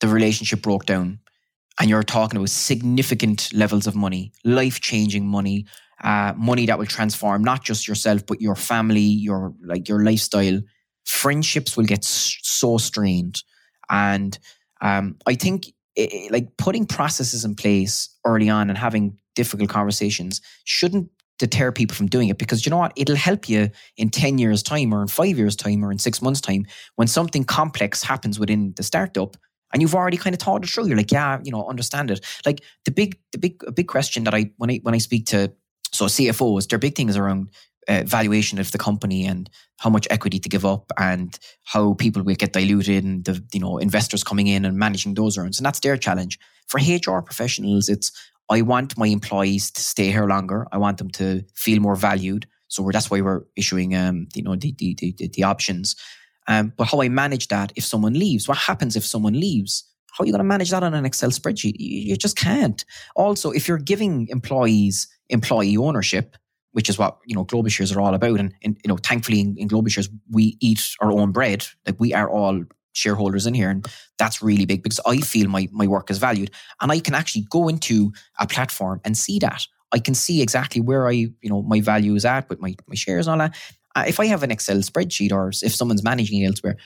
[0.00, 1.18] the relationship broke down
[1.78, 5.66] and you're talking about significant levels of money, life changing money,
[6.02, 10.60] uh, money that will transform not just yourself, but your family, your like your lifestyle,
[11.04, 13.42] friendships will get so strained.
[13.88, 14.38] And
[14.80, 20.40] um, I think it, like putting processes in place early on and having difficult conversations
[20.64, 21.10] shouldn't
[21.40, 24.62] deter people from doing it because you know what it'll help you in 10 years
[24.62, 26.66] time or in 5 years time or in 6 months time
[26.96, 29.36] when something complex happens within the startup
[29.72, 30.86] and you've already kind of thought it through.
[30.86, 32.24] You're like, yeah, you know, understand it.
[32.44, 35.26] Like the big, the big, a big question that I when I when I speak
[35.26, 35.52] to
[35.92, 37.50] so CFOs, their big things around
[37.88, 42.22] uh, valuation of the company and how much equity to give up and how people
[42.22, 45.66] will get diluted and the you know investors coming in and managing those rounds and
[45.66, 46.38] that's their challenge.
[46.68, 48.12] For HR professionals, it's
[48.50, 50.66] I want my employees to stay here longer.
[50.72, 52.46] I want them to feel more valued.
[52.68, 55.96] So that's why we're issuing um, you know the the, the, the options.
[56.48, 59.84] Um, but how I manage that if someone leaves, what happens if someone leaves?
[60.12, 61.74] How are you going to manage that on an Excel spreadsheet?
[61.78, 62.84] You, you just can't.
[63.14, 66.36] Also, if you're giving employees employee ownership,
[66.72, 69.40] which is what you know Global Shares are all about, and, and you know, thankfully
[69.40, 71.66] in, in Global Shares we eat our own bread.
[71.86, 73.86] Like we are all shareholders in here, and
[74.18, 77.46] that's really big because I feel my my work is valued, and I can actually
[77.50, 81.62] go into a platform and see that I can see exactly where I, you know,
[81.62, 83.56] my value is at with my, my shares and all that.
[83.96, 86.76] Uh, if I have an Excel spreadsheet or if someone's managing it elsewhere,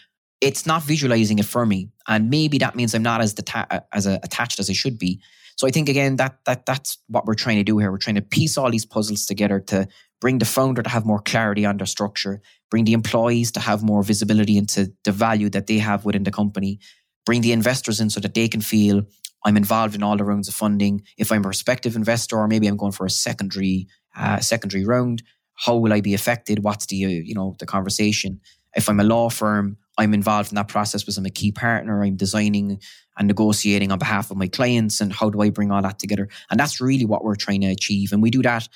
[0.40, 1.90] it's not visualizing it for me.
[2.08, 5.20] And maybe that means I'm not as, deta- as uh, attached as I should be.
[5.56, 7.92] So I think again that that that's what we're trying to do here.
[7.92, 9.86] We're trying to piece all these puzzles together to
[10.24, 13.82] bring the founder to have more clarity on their structure, bring the employees to have
[13.82, 16.78] more visibility into the value that they have within the company,
[17.26, 19.02] bring the investors in so that they can feel
[19.44, 21.02] I'm involved in all the rounds of funding.
[21.18, 25.22] If I'm a prospective investor, or maybe I'm going for a secondary uh, secondary round,
[25.56, 26.64] how will I be affected?
[26.64, 28.40] What's the uh, you know the conversation?
[28.74, 32.02] If I'm a law firm, I'm involved in that process because I'm a key partner.
[32.02, 32.80] I'm designing
[33.18, 36.30] and negotiating on behalf of my clients, and how do I bring all that together?
[36.50, 38.10] And that's really what we're trying to achieve.
[38.10, 38.70] And we do that,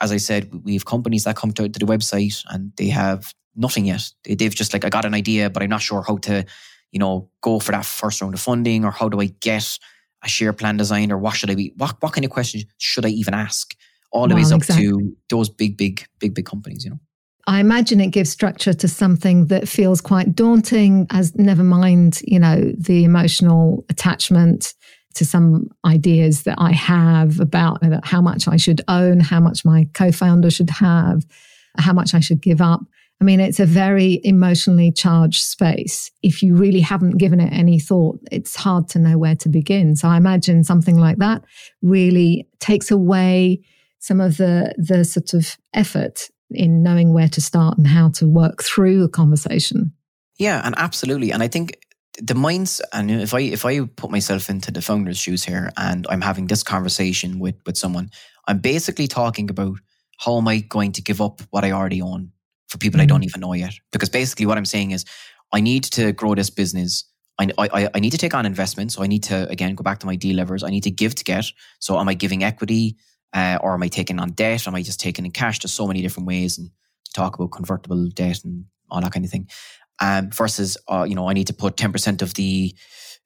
[0.00, 3.32] as I said, we have companies that come to, to the website and they have
[3.56, 4.10] nothing yet.
[4.24, 6.44] They've just like I got an idea, but I'm not sure how to,
[6.90, 9.78] you know, go for that first round of funding, or how do I get
[10.24, 11.72] a share plan design, or what should I be?
[11.76, 13.74] What what kind of questions should I even ask?
[14.10, 14.88] All the well, ways up exactly.
[14.88, 17.00] to those big, big, big, big companies, you know.
[17.46, 22.38] I imagine it gives structure to something that feels quite daunting, as never mind, you
[22.38, 24.74] know, the emotional attachment
[25.12, 29.88] to some ideas that I have about how much I should own, how much my
[29.94, 31.24] co founder should have,
[31.78, 32.80] how much I should give up.
[33.20, 36.10] I mean, it's a very emotionally charged space.
[36.24, 39.94] If you really haven't given it any thought, it's hard to know where to begin.
[39.94, 41.44] So I imagine something like that
[41.82, 43.60] really takes away
[44.00, 48.28] some of the the sort of effort in knowing where to start and how to
[48.28, 49.92] work through a conversation.
[50.38, 51.30] Yeah, and absolutely.
[51.30, 51.78] And I think
[52.18, 56.06] the minds and if I if I put myself into the founder's shoes here and
[56.10, 58.10] I'm having this conversation with with someone,
[58.46, 59.78] I'm basically talking about
[60.18, 62.32] how am I going to give up what I already own
[62.68, 63.04] for people mm-hmm.
[63.04, 63.74] I don't even know yet?
[63.92, 65.04] Because basically what I'm saying is
[65.52, 67.04] I need to grow this business.
[67.38, 68.92] I, I, I need to take on investment.
[68.92, 70.62] So I need to, again, go back to my D levers.
[70.62, 71.44] I need to give to get.
[71.80, 72.96] So am I giving equity?
[73.32, 74.68] Uh, or am I taking on debt?
[74.68, 75.58] Am I just taking in cash?
[75.58, 76.70] There's so many different ways and
[77.14, 79.48] talk about convertible debt and all that kind of thing.
[80.02, 82.74] Um, versus, uh, you know, I need to put 10% of the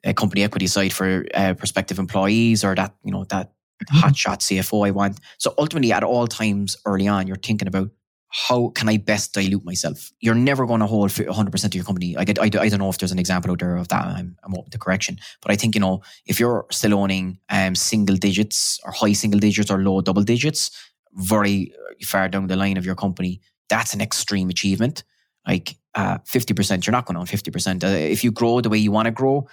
[0.04, 3.52] uh, company equity aside for uh, prospective employees or that, you know, that
[3.82, 3.98] mm-hmm.
[3.98, 5.18] hotshot CFO I want.
[5.38, 7.88] So ultimately, at all times early on, you're thinking about
[8.28, 10.12] how can I best dilute myself?
[10.20, 12.14] You're never going to hold 100% of your company.
[12.16, 14.04] I, get, I, I don't know if there's an example out there of that.
[14.04, 15.18] I'm, I'm open to correction.
[15.40, 19.40] But I think, you know, if you're still owning um, single digits or high single
[19.40, 20.70] digits or low double digits,
[21.14, 21.72] very
[22.04, 25.04] far down the line of your company, that's an extreme achievement.
[25.46, 27.82] Like uh, 50%, you're not going to own 50%.
[27.82, 29.48] Uh, if you grow the way you want to grow,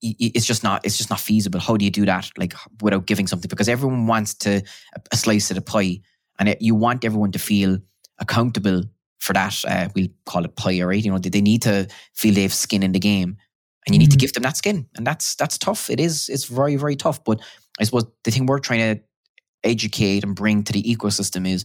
[0.00, 1.58] it's just not it's just not feasible.
[1.58, 3.48] How do you do that like without giving something?
[3.48, 4.62] Because everyone wants to
[5.10, 6.00] a slice of the pie,
[6.38, 7.78] and it, you want everyone to feel
[8.18, 8.84] accountable
[9.18, 9.60] for that.
[9.66, 11.04] Uh, we'll call it player, right?
[11.04, 13.36] You know, they need to feel they have skin in the game,
[13.86, 14.12] and you need mm-hmm.
[14.12, 15.90] to give them that skin, and that's that's tough.
[15.90, 16.28] It is.
[16.28, 17.24] It's very very tough.
[17.24, 17.40] But
[17.80, 19.02] I suppose the thing we're trying to
[19.64, 21.64] educate and bring to the ecosystem is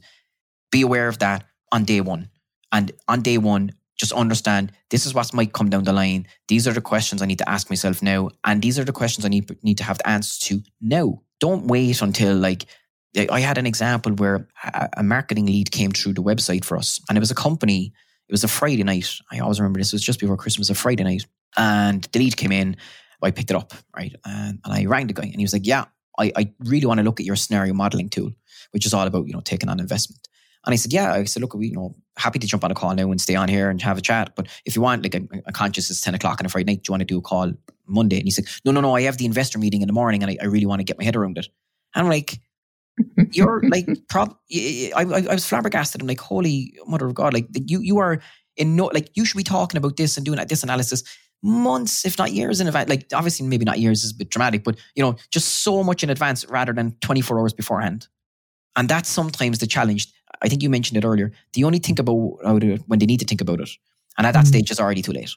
[0.72, 2.30] be aware of that on day one,
[2.72, 3.72] and on day one.
[3.98, 6.28] Just understand this is what might come down the line.
[6.48, 9.26] These are the questions I need to ask myself now, and these are the questions
[9.26, 11.22] I need need to have the answers to now.
[11.39, 12.66] Don't wait until like
[13.30, 14.48] I had an example where
[14.98, 17.94] a marketing lead came through the website for us, and it was a company.
[18.28, 19.10] It was a Friday night.
[19.32, 19.94] I always remember this.
[19.94, 21.26] It was just before Christmas, a Friday night,
[21.56, 22.78] and the lead came in.
[23.22, 25.66] I picked it up, right, and, and I rang the guy, and he was like,
[25.66, 25.86] "Yeah,
[26.20, 28.32] I, I really want to look at your scenario modeling tool,
[28.72, 30.28] which is all about you know taking on investment."
[30.66, 32.76] And I said, "Yeah." I said, "Look, we you know happy to jump on a
[32.76, 35.16] call now and stay on here and have a chat, but if you want, like,
[35.16, 36.84] I'm, I'm conscious it's ten o'clock on a Friday night.
[36.84, 37.51] Do you want to do a call
[37.88, 38.95] Monday?" And he said, "No, no, no.
[38.95, 40.97] I have the investor meeting in the morning, and I, I really want to get
[40.97, 41.47] my head around it."
[41.95, 42.39] And I'm like,
[43.32, 46.01] you're like, prob- I, I, I was flabbergasted.
[46.01, 48.22] I'm like, holy mother of God, like you, you are
[48.57, 51.03] in no, like you should be talking about this and doing this analysis
[51.41, 52.90] months, if not years in advance.
[52.90, 56.03] Like obviously, maybe not years is a bit dramatic, but you know, just so much
[56.03, 58.07] in advance rather than 24 hours beforehand.
[58.76, 60.11] And that's sometimes the challenge.
[60.44, 61.32] I think you mentioned it earlier.
[61.53, 63.70] They only think about it when they need to think about it,
[64.18, 64.49] and at that mm.
[64.49, 65.34] stage, it's already too late.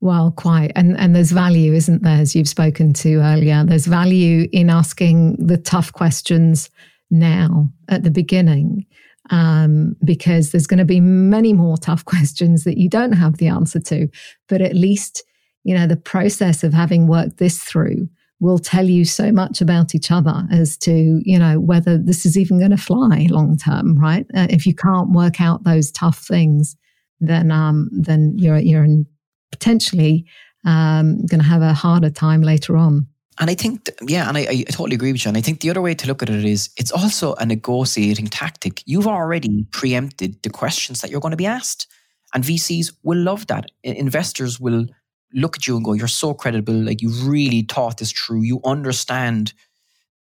[0.00, 0.72] Well, quite.
[0.76, 3.64] And and there's value, isn't there, as you've spoken to earlier?
[3.64, 6.70] There's value in asking the tough questions
[7.10, 8.86] now at the beginning.
[9.30, 13.48] Um, because there's going to be many more tough questions that you don't have the
[13.48, 14.08] answer to.
[14.48, 15.22] But at least,
[15.64, 18.08] you know, the process of having worked this through
[18.40, 22.38] will tell you so much about each other as to, you know, whether this is
[22.38, 24.26] even going to fly long term, right?
[24.34, 26.76] Uh, if you can't work out those tough things,
[27.20, 29.06] then um, then you're you're in
[29.50, 30.24] potentially
[30.64, 33.08] um, going to have a harder time later on.
[33.40, 35.28] And I think, yeah, and I, I, totally agree with you.
[35.28, 38.26] And I think the other way to look at it is it's also a negotiating
[38.26, 38.82] tactic.
[38.84, 41.86] You've already preempted the questions that you're going to be asked.
[42.34, 43.66] And VCs will love that.
[43.84, 44.86] Investors will
[45.32, 46.74] look at you and go, You're so credible.
[46.74, 48.42] Like you really thought this through.
[48.42, 49.52] You understand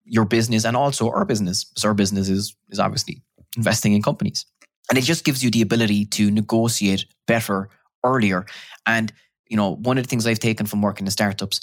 [0.05, 1.63] your business and also our business.
[1.63, 3.21] Because our business is, is obviously
[3.57, 4.45] investing in companies.
[4.89, 7.69] And it just gives you the ability to negotiate better
[8.03, 8.45] earlier.
[8.85, 9.13] And,
[9.47, 11.61] you know, one of the things I've taken from working in startups,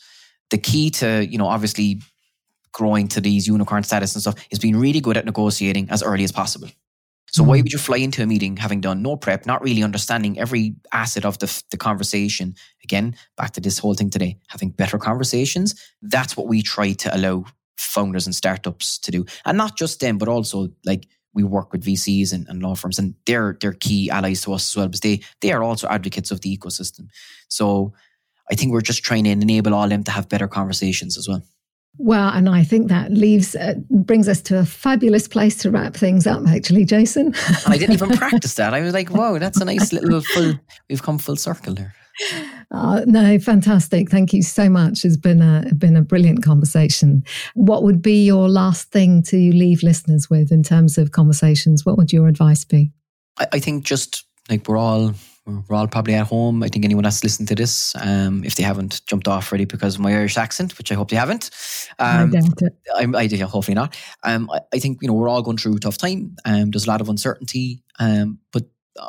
[0.50, 2.00] the key to, you know, obviously
[2.72, 6.24] growing to these unicorn status and stuff is being really good at negotiating as early
[6.24, 6.68] as possible.
[7.32, 7.62] So why mm-hmm.
[7.62, 11.24] would you fly into a meeting having done no prep, not really understanding every asset
[11.24, 12.54] of the, the conversation?
[12.84, 15.74] Again, back to this whole thing today, having better conversations.
[16.02, 17.44] That's what we try to allow
[17.76, 19.24] founders and startups to do.
[19.44, 22.98] And not just them, but also like we work with VCs and, and law firms
[22.98, 26.30] and they're they're key allies to us as well because they they are also advocates
[26.30, 27.08] of the ecosystem.
[27.48, 27.92] So
[28.50, 31.28] I think we're just trying to enable all of them to have better conversations as
[31.28, 31.42] well.
[31.98, 35.94] Well, and I think that leaves uh, brings us to a fabulous place to wrap
[35.94, 36.46] things up.
[36.46, 37.26] Actually, Jason.
[37.48, 38.72] and I didn't even practice that.
[38.72, 40.54] I was like, "Whoa, that's a nice little full."
[40.88, 41.94] We've come full circle there.
[42.70, 44.10] Uh, no, fantastic.
[44.10, 45.04] Thank you so much.
[45.04, 47.24] It's been a been a brilliant conversation.
[47.54, 51.84] What would be your last thing to leave listeners with in terms of conversations?
[51.84, 52.92] What would your advice be?
[53.38, 55.14] I, I think just like we're all
[55.68, 56.62] we're all probably at home.
[56.62, 59.94] I think anyone that's listened to this, um, if they haven't jumped off already because
[59.96, 61.50] of my Irish accent, which I hope they haven't,
[61.98, 63.40] um, I doubt it.
[63.40, 63.96] I, I, hopefully not.
[64.22, 66.36] Um, I, I, think you know we're all going through a tough time.
[66.44, 68.64] Um, there's a lot of uncertainty, um, but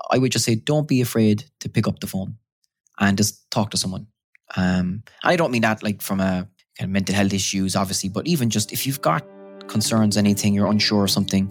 [0.10, 2.38] I would just say don't be afraid to pick up the phone
[3.00, 4.08] and just talk to someone.
[4.56, 6.48] Um, I don't mean that like from a
[6.78, 9.26] kind of mental health issues, obviously, but even just if you've got
[9.68, 11.48] concerns, anything you're unsure of something,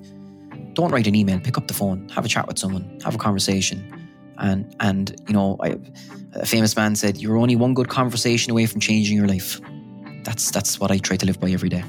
[0.75, 1.41] don't write an email.
[1.41, 4.00] Pick up the phone, have a chat with someone, have a conversation
[4.41, 5.77] and and you know, I,
[6.35, 9.61] a famous man said, "You're only one good conversation away from changing your life."
[10.25, 11.85] That's that's what I try to live by every day.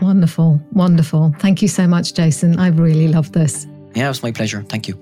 [0.00, 1.34] Wonderful, wonderful.
[1.38, 2.58] Thank you so much, Jason.
[2.58, 3.66] I really love this.
[3.94, 4.62] Yeah, it was my pleasure.
[4.62, 4.98] Thank you.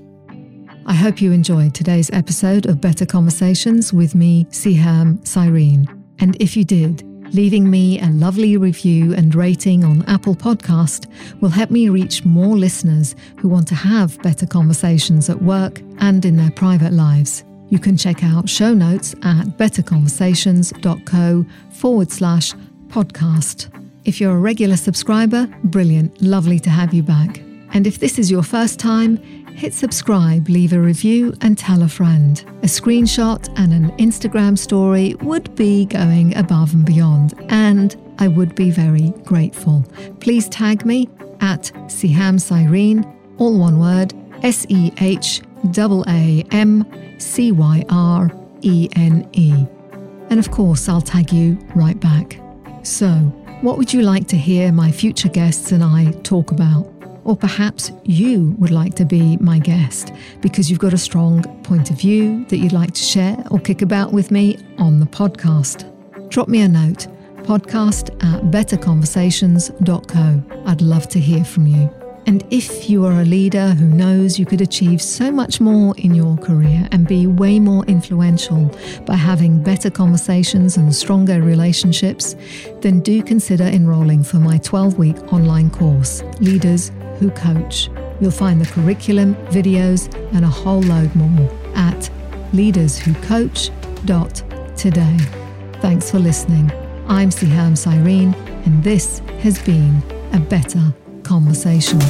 [0.84, 5.86] I hope you enjoyed today's episode of Better Conversations with me, Sehaam Cyrene.
[6.18, 11.06] And if you did, Leaving me a lovely review and rating on Apple Podcast
[11.40, 16.26] will help me reach more listeners who want to have better conversations at work and
[16.26, 17.42] in their private lives.
[17.70, 22.52] You can check out show notes at betterconversations.co forward slash
[22.88, 23.70] podcast.
[24.04, 27.38] If you're a regular subscriber, brilliant, lovely to have you back.
[27.72, 29.18] And if this is your first time,
[29.54, 32.44] hit subscribe, leave a review, and tell a friend.
[32.62, 38.54] A screenshot and an Instagram story would be going above and beyond, and I would
[38.54, 39.84] be very grateful.
[40.20, 41.08] Please tag me
[41.40, 43.04] at Sehaam Cyrene,
[43.38, 46.84] all one word, S E H A A M
[47.18, 48.30] C Y R
[48.62, 49.52] E N E.
[50.30, 52.40] And of course, I'll tag you right back.
[52.82, 53.08] So,
[53.60, 56.91] what would you like to hear my future guests and I talk about?
[57.24, 61.90] Or perhaps you would like to be my guest because you've got a strong point
[61.90, 65.88] of view that you'd like to share or kick about with me on the podcast.
[66.30, 67.06] Drop me a note
[67.42, 70.62] podcast at betterconversations.co.
[70.64, 71.90] I'd love to hear from you.
[72.26, 76.14] And if you are a leader who knows you could achieve so much more in
[76.14, 78.72] your career and be way more influential
[79.06, 82.36] by having better conversations and stronger relationships,
[82.80, 86.92] then do consider enrolling for my 12 week online course, Leaders
[87.22, 87.88] who coach.
[88.20, 92.10] You'll find the curriculum, videos, and a whole load more at
[92.52, 95.18] leaderswhocoach.today.
[95.80, 96.70] Thanks for listening.
[97.06, 98.34] I'm Sehaam Cyrene,
[98.66, 100.92] and this has been a better
[101.22, 102.00] conversation.